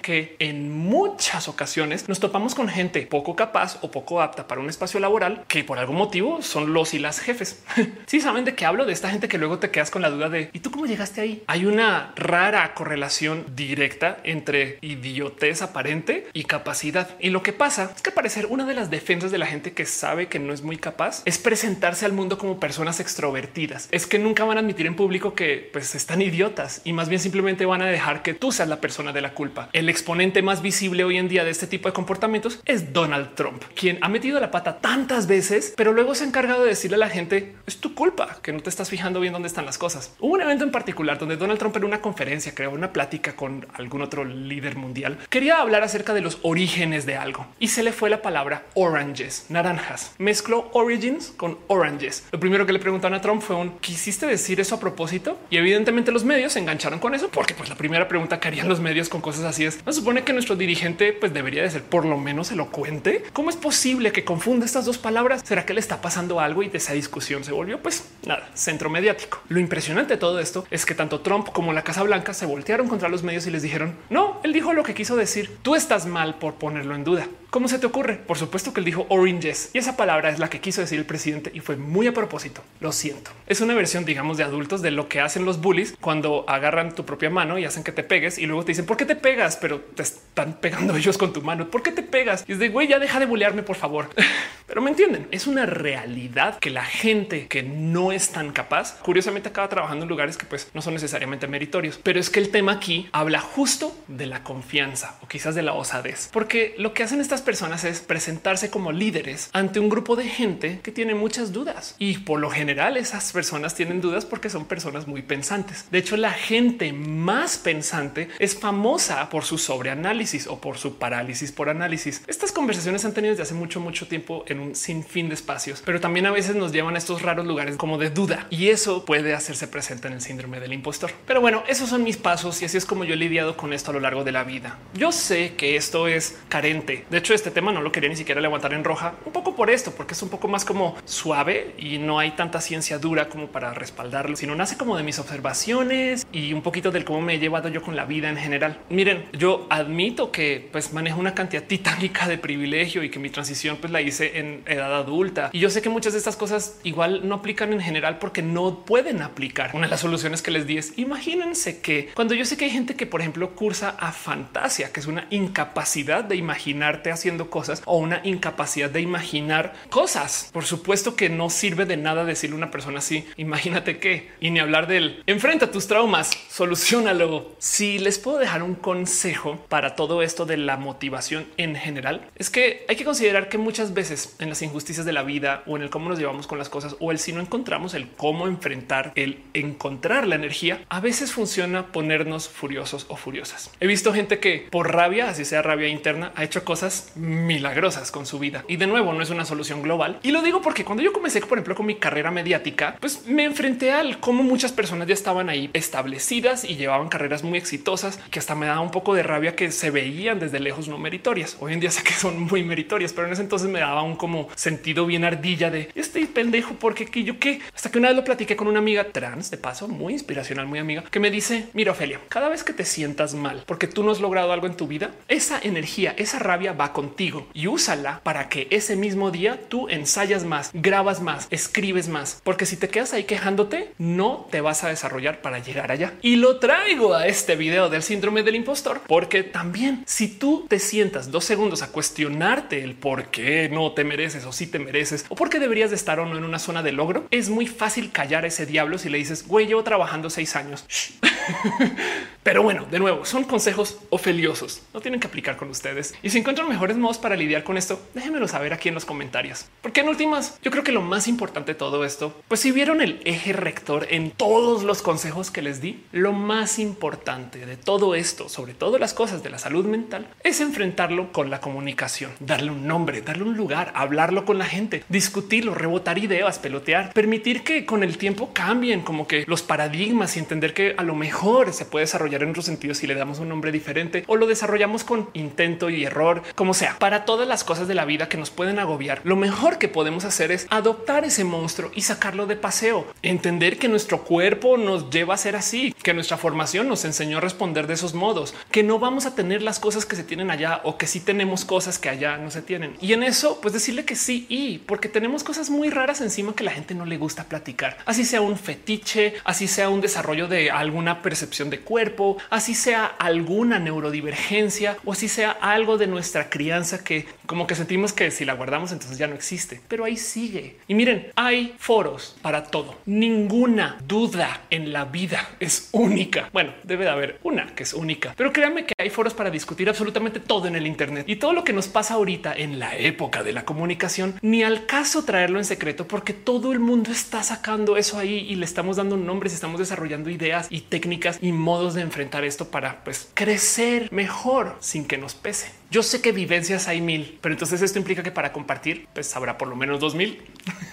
[0.01, 4.69] que en muchas ocasiones nos topamos con gente poco capaz o poco apta para un
[4.69, 7.63] espacio laboral que por algún motivo son los y las jefes.
[8.05, 10.29] Si saben de qué hablo de esta gente que luego te quedas con la duda
[10.29, 11.43] de ¿y tú cómo llegaste ahí?
[11.47, 17.15] Hay una rara correlación directa entre idiotez aparente y capacidad.
[17.19, 19.85] Y lo que pasa es que parecer una de las defensas de la gente que
[19.85, 23.87] sabe que no es muy capaz es presentarse al mundo como personas extrovertidas.
[23.91, 27.21] Es que nunca van a admitir en público que pues están idiotas y más bien
[27.21, 29.69] simplemente van a dejar que tus usas la persona de la culpa.
[29.73, 33.63] El exponente más visible hoy en día de este tipo de comportamientos es Donald Trump,
[33.75, 36.99] quien ha metido la pata tantas veces, pero luego se ha encargado de decirle a
[36.99, 40.15] la gente es tu culpa que no te estás fijando bien dónde están las cosas.
[40.19, 43.67] Hubo un evento en particular donde Donald Trump en una conferencia, creó una plática con
[43.73, 47.91] algún otro líder mundial, quería hablar acerca de los orígenes de algo y se le
[47.91, 50.13] fue la palabra oranges, naranjas.
[50.17, 52.25] Mezcló origins con oranges.
[52.31, 55.57] Lo primero que le preguntaron a Trump fue un quisiste decir eso a propósito y
[55.57, 58.79] evidentemente los medios se engancharon con eso porque pues la primera pregunta que harían los
[58.79, 62.17] medios cosas así es no supone que nuestro dirigente pues debería de ser por lo
[62.17, 63.23] menos elocuente.
[63.33, 65.41] ¿Cómo es posible que confunda estas dos palabras?
[65.45, 68.89] ¿Será que le está pasando algo y de esa discusión se volvió pues nada, centro
[68.89, 69.41] mediático?
[69.49, 72.87] Lo impresionante de todo esto es que tanto Trump como la Casa Blanca se voltearon
[72.87, 75.57] contra los medios y les dijeron no, él dijo lo que quiso decir.
[75.61, 77.27] Tú estás mal por ponerlo en duda.
[77.49, 78.15] ¿Cómo se te ocurre?
[78.15, 81.05] Por supuesto que él dijo oranges y esa palabra es la que quiso decir el
[81.05, 82.61] presidente y fue muy a propósito.
[82.79, 83.31] Lo siento.
[83.47, 87.05] Es una versión, digamos, de adultos de lo que hacen los bullies cuando agarran tu
[87.05, 89.57] propia mano y hacen que te pegues y luego te dicen por qué te pegas,
[89.57, 91.71] pero te están pegando ellos con tu mano.
[91.71, 92.45] ¿Por qué te pegas?
[92.47, 94.07] Y es de güey, ya deja de bullearme, por favor.
[94.67, 95.27] pero me entienden.
[95.31, 100.09] Es una realidad que la gente que no es tan capaz, curiosamente acaba trabajando en
[100.09, 101.99] lugares que pues no son necesariamente meritorios.
[102.03, 105.73] Pero es que el tema aquí habla justo de la confianza o quizás de la
[105.73, 110.29] osadez, porque lo que hacen estas personas es presentarse como líderes ante un grupo de
[110.29, 114.65] gente que tiene muchas dudas y por lo general esas personas tienen dudas porque son
[114.65, 115.87] personas muy pensantes.
[115.89, 118.98] De hecho, la gente más pensante es famosa
[119.29, 122.21] por su sobreanálisis o por su parálisis por análisis.
[122.27, 126.01] Estas conversaciones han tenido desde hace mucho, mucho tiempo en un sinfín de espacios, pero
[126.01, 129.33] también a veces nos llevan a estos raros lugares como de duda y eso puede
[129.33, 131.11] hacerse presente en el síndrome del impostor.
[131.25, 133.91] Pero bueno, esos son mis pasos y así es como yo he lidiado con esto
[133.91, 134.77] a lo largo de la vida.
[134.93, 137.05] Yo sé que esto es carente.
[137.09, 139.69] De hecho, este tema no lo quería ni siquiera levantar en roja, un poco por
[139.69, 143.47] esto, porque es un poco más como suave y no hay tanta ciencia dura como
[143.47, 147.39] para respaldarlo, sino nace como de mis observaciones y un poquito del cómo me he
[147.39, 148.78] llevado yo con la vida en general.
[148.89, 153.77] Miren, yo admito que pues manejo una cantidad titánica de privilegio y que mi transición
[153.77, 155.49] pues la hice en edad adulta.
[155.53, 158.85] Y yo sé que muchas de estas cosas igual no aplican en general porque no
[158.85, 159.71] pueden aplicar.
[159.73, 162.71] Una de las soluciones que les di es imagínense que cuando yo sé que hay
[162.71, 167.81] gente que por ejemplo cursa a fantasía, que es una incapacidad de imaginarte haciendo cosas
[167.85, 170.49] o una incapacidad de imaginar cosas.
[170.51, 174.51] Por supuesto que no sirve de nada decirle a una persona así, imagínate que, y
[174.51, 177.55] ni hablar del enfrenta tus traumas, solucionalo.
[177.59, 182.49] Si les puedo dejar un consejo para todo esto de la motivación en general, es
[182.49, 185.83] que hay que considerar que muchas veces en las injusticias de la vida o en
[185.83, 189.11] el cómo nos llevamos con las cosas o el si no encontramos el cómo enfrentar,
[189.15, 193.71] el encontrar la energía, a veces funciona ponernos furiosos o furiosas.
[193.79, 198.25] He visto gente que por rabia, así sea rabia interna, ha hecho cosas milagrosas con
[198.25, 198.63] su vida.
[198.67, 200.19] Y de nuevo, no es una solución global.
[200.23, 203.43] Y lo digo porque cuando yo comencé, por ejemplo, con mi carrera mediática, pues me
[203.43, 208.39] enfrenté al cómo muchas personas ya estaban ahí establecidas y llevaban carreras muy exitosas, que
[208.39, 211.57] hasta me daba un poco de rabia que se veían desde lejos no meritorias.
[211.59, 214.15] Hoy en día sé que son muy meritorias, pero en ese entonces me daba un
[214.15, 218.17] como sentido bien ardilla de este pendejo, porque que yo qué, hasta que una vez
[218.17, 221.67] lo platiqué con una amiga trans de paso, muy inspiracional, muy amiga, que me dice,
[221.73, 224.75] mira Ofelia, cada vez que te sientas mal porque tú no has logrado algo en
[224.75, 229.59] tu vida, esa energía, esa rabia va contigo y úsala para que ese mismo día
[229.69, 234.61] tú ensayas más, grabas más, escribes más, porque si te quedas ahí quejándote, no te
[234.61, 236.13] vas a desarrollar para llegar allá.
[236.21, 240.79] Y lo traigo a este video del síndrome del impostor, porque también si tú te
[240.79, 245.25] sientas dos segundos a cuestionarte el por qué no te mereces o si te mereces
[245.29, 247.67] o por qué deberías de estar o no en una zona de logro, es muy
[247.67, 250.85] fácil callar a ese diablo si le dices, güey, llevo trabajando seis años.
[252.43, 254.81] Pero bueno, de nuevo, son consejos ofeliosos.
[254.93, 256.15] No tienen que aplicar con ustedes.
[256.23, 259.65] Y si encuentran mejores modos para lidiar con esto, déjenmelo saber aquí en los comentarios.
[259.81, 263.01] Porque en últimas, yo creo que lo más importante de todo esto, pues si vieron
[263.01, 268.15] el eje rector en todos los consejos que les di, lo más importante de todo
[268.15, 272.71] esto, sobre todo las cosas de la salud mental, es enfrentarlo con la comunicación, darle
[272.71, 277.85] un nombre, darle un lugar, hablarlo con la gente, discutirlo, rebotar ideas, pelotear, permitir que
[277.85, 281.85] con el tiempo cambien como que los paradigmas y entender que a lo mejor se
[281.85, 285.29] puede desarrollar en otros sentidos si le damos un nombre diferente o lo desarrollamos con
[285.33, 286.97] intento y error, como sea.
[286.99, 290.25] Para todas las cosas de la vida que nos pueden agobiar, lo mejor que podemos
[290.25, 295.33] hacer es adoptar ese monstruo y sacarlo de paseo, entender que nuestro cuerpo nos lleva
[295.33, 298.99] a ser así, que nuestra formación nos enseñó a responder de esos modos, que no
[298.99, 302.09] vamos a tener las cosas que se tienen allá o que sí tenemos cosas que
[302.09, 302.95] allá no se tienen.
[303.01, 306.63] Y en eso, pues decirle que sí y porque tenemos cosas muy raras encima que
[306.63, 310.69] la gente no le gusta platicar, así sea un fetiche, así sea un desarrollo de
[310.69, 317.03] alguna percepción de cuerpo, así sea alguna neurodivergencia o así sea algo de nuestra crianza
[317.03, 320.77] que como que sentimos que si la guardamos entonces ya no existe, pero ahí sigue.
[320.87, 322.95] Y miren, hay foros para todo.
[323.05, 326.49] Ninguna duda en la vida es única.
[326.53, 328.18] Bueno, debe de haber una que es única.
[328.35, 331.63] Pero créanme que hay foros para discutir absolutamente todo en el Internet y todo lo
[331.63, 335.65] que nos pasa ahorita en la época de la comunicación, ni al caso traerlo en
[335.65, 339.79] secreto porque todo el mundo está sacando eso ahí y le estamos dando nombres, estamos
[339.79, 345.17] desarrollando ideas y técnicas y modos de enfrentar esto para pues, crecer mejor sin que
[345.17, 345.71] nos pese.
[345.91, 349.57] Yo sé que vivencias hay mil, pero entonces esto implica que para compartir, pues habrá
[349.57, 350.41] por lo menos dos mil.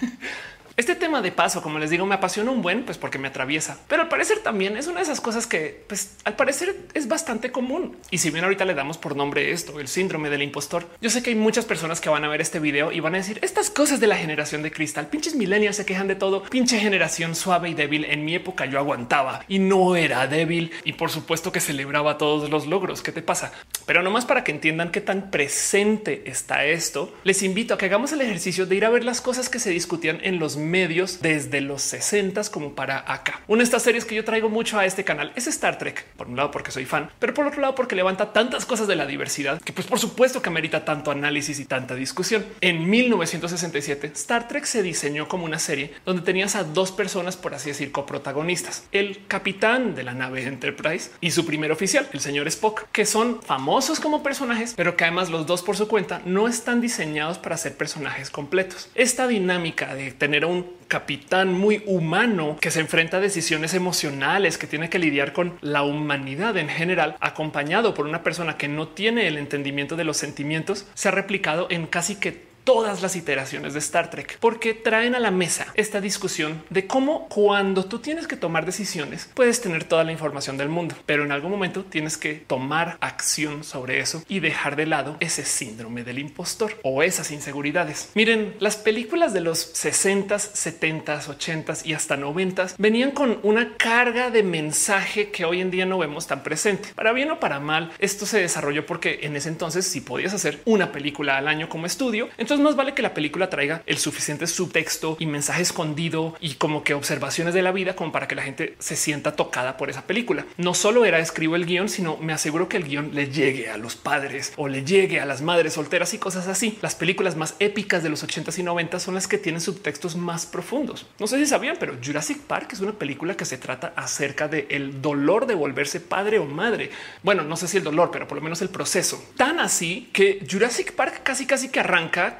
[0.77, 3.79] Este tema de paso, como les digo, me apasiona un buen, pues porque me atraviesa,
[3.87, 7.51] pero al parecer también es una de esas cosas que, pues al parecer es bastante
[7.51, 7.97] común.
[8.11, 11.23] Y si bien ahorita le damos por nombre esto, el síndrome del impostor, yo sé
[11.23, 13.71] que hay muchas personas que van a ver este video y van a decir estas
[13.71, 17.69] cosas de la generación de cristal, pinches millennials se quejan de todo, pinche generación suave
[17.69, 18.05] y débil.
[18.05, 22.51] En mi época yo aguantaba y no era débil y por supuesto que celebraba todos
[22.51, 23.01] los logros.
[23.01, 23.51] ¿Qué te pasa?
[23.87, 28.11] Pero nomás para que entiendan qué tan presente está esto, les invito a que hagamos
[28.11, 31.61] el ejercicio de ir a ver las cosas que se discutían en los medios desde
[31.61, 33.41] los 60 como para acá.
[33.47, 36.27] Una de estas series que yo traigo mucho a este canal es Star Trek, por
[36.27, 39.05] un lado porque soy fan, pero por otro lado porque levanta tantas cosas de la
[39.05, 42.45] diversidad que pues por supuesto que amerita tanto análisis y tanta discusión.
[42.61, 47.53] En 1967 Star Trek se diseñó como una serie donde tenías a dos personas, por
[47.53, 52.47] así decir, coprotagonistas, el capitán de la nave Enterprise y su primer oficial, el señor
[52.47, 56.47] Spock, que son famosos como personajes, pero que además los dos por su cuenta no
[56.47, 58.89] están diseñados para ser personajes completos.
[58.95, 60.56] Esta dinámica de tener un
[60.87, 65.83] capitán muy humano que se enfrenta a decisiones emocionales, que tiene que lidiar con la
[65.83, 70.87] humanidad en general, acompañado por una persona que no tiene el entendimiento de los sentimientos,
[70.93, 75.21] se ha replicado en casi que todas las iteraciones de Star Trek, porque traen a
[75.21, 80.03] la mesa esta discusión de cómo cuando tú tienes que tomar decisiones puedes tener toda
[80.03, 84.41] la información del mundo, pero en algún momento tienes que tomar acción sobre eso y
[84.41, 88.09] dejar de lado ese síndrome del impostor o esas inseguridades.
[88.15, 94.29] Miren, las películas de los 60, 70, 80 y hasta 90 venían con una carga
[94.29, 96.89] de mensaje que hoy en día no vemos tan presente.
[96.95, 100.61] Para bien o para mal, esto se desarrolló porque en ese entonces si podías hacer
[100.65, 104.47] una película al año como estudio, entonces más vale que la película traiga el suficiente
[104.47, 108.43] subtexto y mensaje escondido y como que observaciones de la vida como para que la
[108.43, 110.45] gente se sienta tocada por esa película.
[110.57, 113.77] No solo era escribo el guion, sino me aseguro que el guion le llegue a
[113.77, 116.77] los padres o le llegue a las madres solteras y cosas así.
[116.81, 120.45] Las películas más épicas de los 80s y 90 son las que tienen subtextos más
[120.45, 121.05] profundos.
[121.19, 124.67] No sé si sabían, pero Jurassic Park es una película que se trata acerca de
[124.69, 126.89] el dolor de volverse padre o madre.
[127.23, 129.23] Bueno, no sé si el dolor, pero por lo menos el proceso.
[129.35, 132.39] Tan así que Jurassic Park casi casi que arranca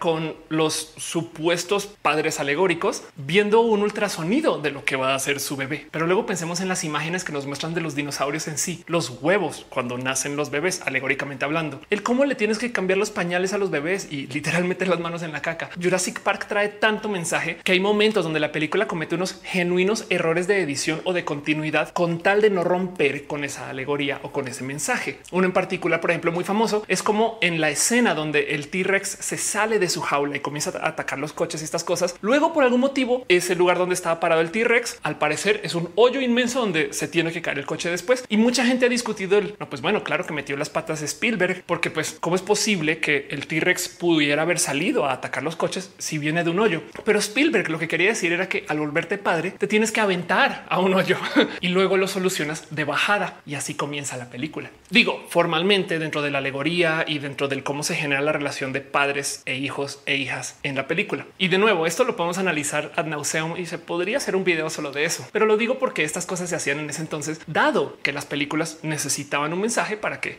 [0.49, 5.87] los supuestos padres alegóricos viendo un ultrasonido de lo que va a hacer su bebé.
[5.91, 9.09] Pero luego pensemos en las imágenes que nos muestran de los dinosaurios en sí, los
[9.21, 13.53] huevos cuando nacen los bebés, alegóricamente hablando, el cómo le tienes que cambiar los pañales
[13.53, 15.69] a los bebés y literalmente las manos en la caca.
[15.81, 20.47] Jurassic Park trae tanto mensaje que hay momentos donde la película comete unos genuinos errores
[20.47, 24.47] de edición o de continuidad con tal de no romper con esa alegoría o con
[24.47, 25.19] ese mensaje.
[25.31, 29.17] Uno en particular, por ejemplo, muy famoso es como en la escena donde el T-Rex
[29.19, 32.15] se sale de su jaula y comienza a atacar los coches y estas cosas.
[32.21, 35.89] Luego, por algún motivo, ese lugar donde estaba parado el T-Rex, al parecer es un
[35.95, 38.23] hoyo inmenso donde se tiene que caer el coche después.
[38.29, 41.63] Y mucha gente ha discutido el no, pues bueno, claro que metió las patas Spielberg,
[41.65, 45.91] porque pues cómo es posible que el T-Rex pudiera haber salido a atacar los coches
[45.97, 46.83] si viene de un hoyo.
[47.03, 50.65] Pero Spielberg lo que quería decir era que al volverte padre te tienes que aventar
[50.69, 51.17] a un hoyo
[51.61, 54.69] y luego lo solucionas de bajada y así comienza la película.
[54.89, 58.81] Digo formalmente dentro de la alegoría y dentro del cómo se genera la relación de
[58.81, 61.25] padres e hijos e hijas en la película.
[61.37, 64.69] Y de nuevo, esto lo podemos analizar ad nauseum y se podría hacer un video
[64.69, 65.27] solo de eso.
[65.31, 68.79] Pero lo digo porque estas cosas se hacían en ese entonces, dado que las películas
[68.81, 70.37] necesitaban un mensaje para que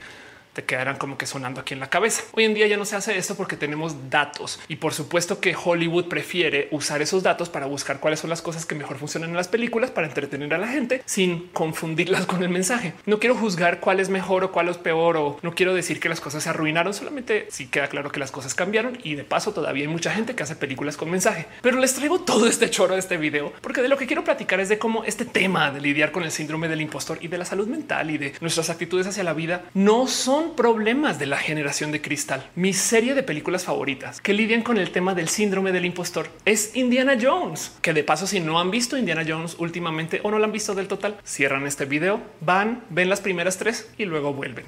[0.59, 2.25] te quedarán como que sonando aquí en la cabeza.
[2.33, 5.55] Hoy en día ya no se hace esto porque tenemos datos y por supuesto que
[5.55, 9.37] Hollywood prefiere usar esos datos para buscar cuáles son las cosas que mejor funcionan en
[9.37, 12.93] las películas para entretener a la gente sin confundirlas con el mensaje.
[13.07, 16.09] No quiero juzgar cuál es mejor o cuál es peor o no quiero decir que
[16.09, 19.53] las cosas se arruinaron, solamente si queda claro que las cosas cambiaron y de paso
[19.53, 21.47] todavía hay mucha gente que hace películas con mensaje.
[21.63, 24.59] Pero les traigo todo este choro de este video porque de lo que quiero platicar
[24.59, 27.45] es de cómo este tema de lidiar con el síndrome del impostor y de la
[27.45, 31.93] salud mental y de nuestras actitudes hacia la vida no son problemas de la generación
[31.93, 32.49] de cristal.
[32.55, 36.77] Mi serie de películas favoritas que lidian con el tema del síndrome del impostor es
[36.77, 40.47] Indiana Jones, que de paso si no han visto Indiana Jones últimamente o no la
[40.47, 44.65] han visto del total, cierran este video, van, ven las primeras tres y luego vuelven.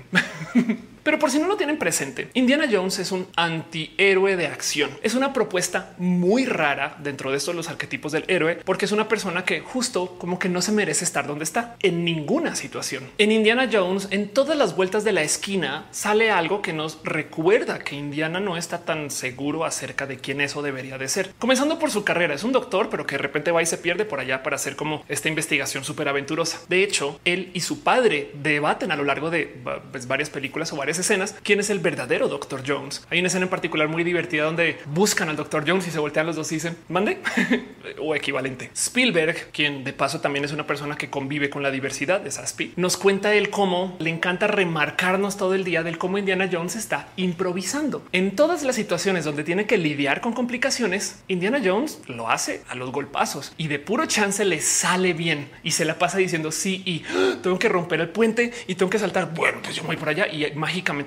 [1.02, 4.90] Pero por si no lo tienen presente, Indiana Jones es un antihéroe de acción.
[5.02, 9.08] Es una propuesta muy rara dentro de estos los arquetipos del héroe, porque es una
[9.08, 13.10] persona que justo como que no se merece estar donde está en ninguna situación.
[13.18, 17.78] En Indiana Jones, en todas las vueltas de la esquina sale algo que nos recuerda
[17.78, 21.32] que Indiana no está tan seguro acerca de quién eso debería de ser.
[21.38, 24.04] Comenzando por su carrera, es un doctor, pero que de repente va y se pierde
[24.04, 26.60] por allá para hacer como esta investigación súper aventurosa.
[26.68, 29.60] De hecho, él y su padre debaten a lo largo de
[29.92, 33.06] pues, varias películas o varias escenas quién es el verdadero Doctor Jones.
[33.10, 36.26] Hay una escena en particular muy divertida donde buscan al Doctor Jones y se voltean
[36.26, 37.18] los dos y dicen mande
[38.00, 38.70] o equivalente.
[38.74, 42.72] Spielberg, quien de paso también es una persona que convive con la diversidad de Saspi,
[42.76, 47.08] nos cuenta él cómo le encanta remarcarnos todo el día del cómo Indiana Jones está
[47.16, 51.22] improvisando en todas las situaciones donde tiene que lidiar con complicaciones.
[51.28, 55.72] Indiana Jones lo hace a los golpazos y de puro chance le sale bien y
[55.72, 57.02] se la pasa diciendo sí y
[57.42, 59.34] tengo que romper el puente y tengo que saltar.
[59.34, 60.44] Bueno, pues yo voy por allá y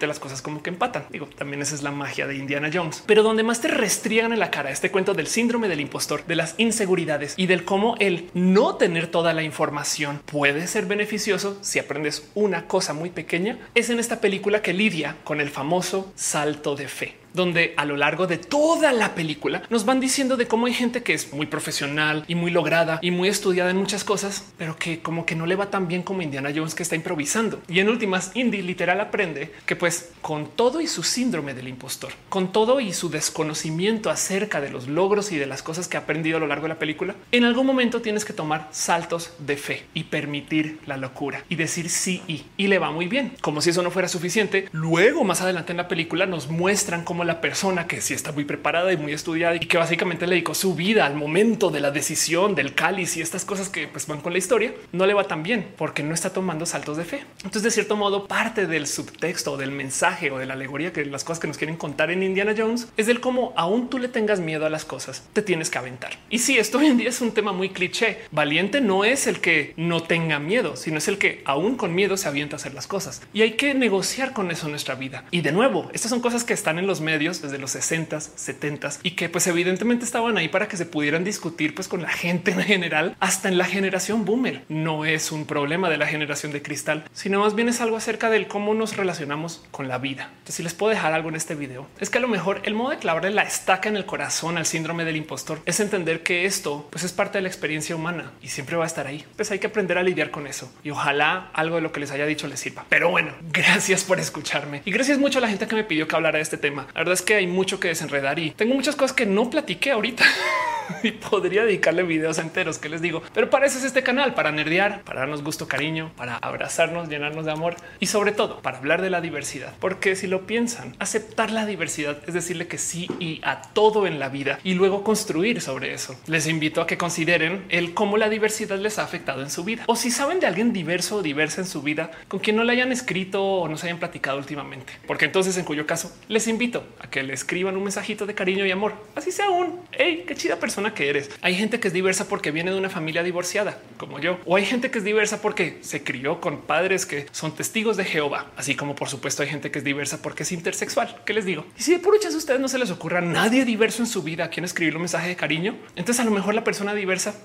[0.07, 1.05] las cosas como que empatan.
[1.09, 4.39] Digo, también esa es la magia de Indiana Jones, pero donde más te restriegan en
[4.39, 8.30] la cara este cuento del síndrome del impostor, de las inseguridades y del cómo el
[8.34, 13.89] no tener toda la información puede ser beneficioso si aprendes una cosa muy pequeña, es
[13.89, 18.27] en esta película que lidia con el famoso salto de fe donde a lo largo
[18.27, 22.23] de toda la película nos van diciendo de cómo hay gente que es muy profesional
[22.27, 25.55] y muy lograda y muy estudiada en muchas cosas, pero que como que no le
[25.55, 27.61] va tan bien como Indiana Jones que está improvisando.
[27.67, 32.11] Y en últimas, Indy literal aprende que pues con todo y su síndrome del impostor,
[32.29, 36.01] con todo y su desconocimiento acerca de los logros y de las cosas que ha
[36.01, 39.57] aprendido a lo largo de la película, en algún momento tienes que tomar saltos de
[39.57, 43.34] fe y permitir la locura y decir sí y, y le va muy bien.
[43.41, 44.69] Como si eso no fuera suficiente.
[44.71, 48.45] Luego más adelante en la película nos muestran cómo la persona que sí está muy
[48.45, 51.91] preparada y muy estudiada y que básicamente le dedicó su vida al momento de la
[51.91, 55.26] decisión del cáliz y estas cosas que pues, van con la historia, no le va
[55.26, 57.24] tan bien porque no está tomando saltos de fe.
[57.38, 61.05] Entonces, de cierto modo, parte del subtexto o del mensaje o de la alegoría que
[61.05, 64.07] las cosas que nos quieren contar en Indiana Jones es del cómo aún tú le
[64.07, 66.13] tengas miedo a las cosas, te tienes que aventar.
[66.30, 69.39] Y si esto hoy en día es un tema muy cliché, valiente no es el
[69.39, 72.74] que no tenga miedo, sino es el que aún con miedo se avienta a hacer
[72.74, 75.26] las cosas y hay que negociar con eso nuestra vida.
[75.32, 78.74] Y de nuevo, estas son cosas que están en los medios desde los 60, 70
[79.03, 82.51] y que pues evidentemente estaban ahí para que se pudieran discutir pues con la gente
[82.51, 84.64] en general, hasta en la generación boomer.
[84.68, 88.30] No es un problema de la generación de cristal, sino más bien es algo acerca
[88.30, 90.30] del cómo nos relacionamos con la vida.
[90.32, 92.74] Entonces, si les puedo dejar algo en este video, es que a lo mejor el
[92.74, 96.45] modo de clavarle la estaca en el corazón al síndrome del impostor es entender que
[96.45, 99.24] esto pues es parte de la experiencia humana y siempre va a estar ahí.
[99.36, 102.11] Pues hay que aprender a lidiar con eso y ojalá algo de lo que les
[102.11, 102.86] haya dicho les sirva.
[102.89, 106.16] Pero bueno, gracias por escucharme y gracias mucho a la gente que me pidió que
[106.16, 106.88] hablara de este tema.
[107.04, 109.91] La verdad es que hay mucho que desenredar y tengo muchas cosas que no platiqué
[109.91, 110.24] ahorita
[111.03, 114.51] y podría dedicarle videos enteros que les digo, pero para eso es este canal, para
[114.51, 119.01] nerdear, para darnos gusto, cariño, para abrazarnos, llenarnos de amor y sobre todo para hablar
[119.01, 119.73] de la diversidad.
[119.79, 124.19] Porque si lo piensan, aceptar la diversidad es decirle que sí y a todo en
[124.19, 126.15] la vida y luego construir sobre eso.
[126.27, 129.84] Les invito a que consideren el cómo la diversidad les ha afectado en su vida
[129.88, 132.73] o si saben de alguien diverso o diversa en su vida con quien no le
[132.73, 136.86] hayan escrito o no se hayan platicado últimamente, porque entonces en cuyo caso les invito
[136.99, 138.93] a que le escriban un mensajito de cariño y amor.
[139.15, 141.30] Así sea un hey, qué chida persona que eres.
[141.41, 144.65] Hay gente que es diversa porque viene de una familia divorciada, como yo, o hay
[144.65, 148.76] gente que es diversa porque se crió con padres que son testigos de Jehová, así
[148.76, 151.21] como por supuesto hay gente que es diversa porque es intersexual.
[151.26, 151.65] ¿Qué les digo?
[151.78, 154.45] Y si de puro a ustedes no se les ocurra nadie diverso en su vida
[154.45, 157.36] a quien escribir un mensaje de cariño, entonces a lo mejor la persona diversa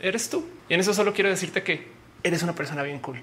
[0.00, 0.46] eres tú.
[0.68, 1.88] Y en eso solo quiero decirte que
[2.22, 3.20] eres una persona bien cool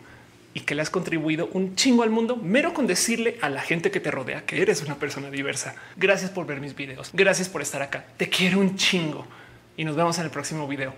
[0.55, 3.91] y que le has contribuido un chingo al mundo, mero con decirle a la gente
[3.91, 5.75] que te rodea que eres una persona diversa.
[5.97, 7.09] Gracias por ver mis videos.
[7.13, 8.05] Gracias por estar acá.
[8.17, 9.27] Te quiero un chingo
[9.77, 10.93] y nos vemos en el próximo video.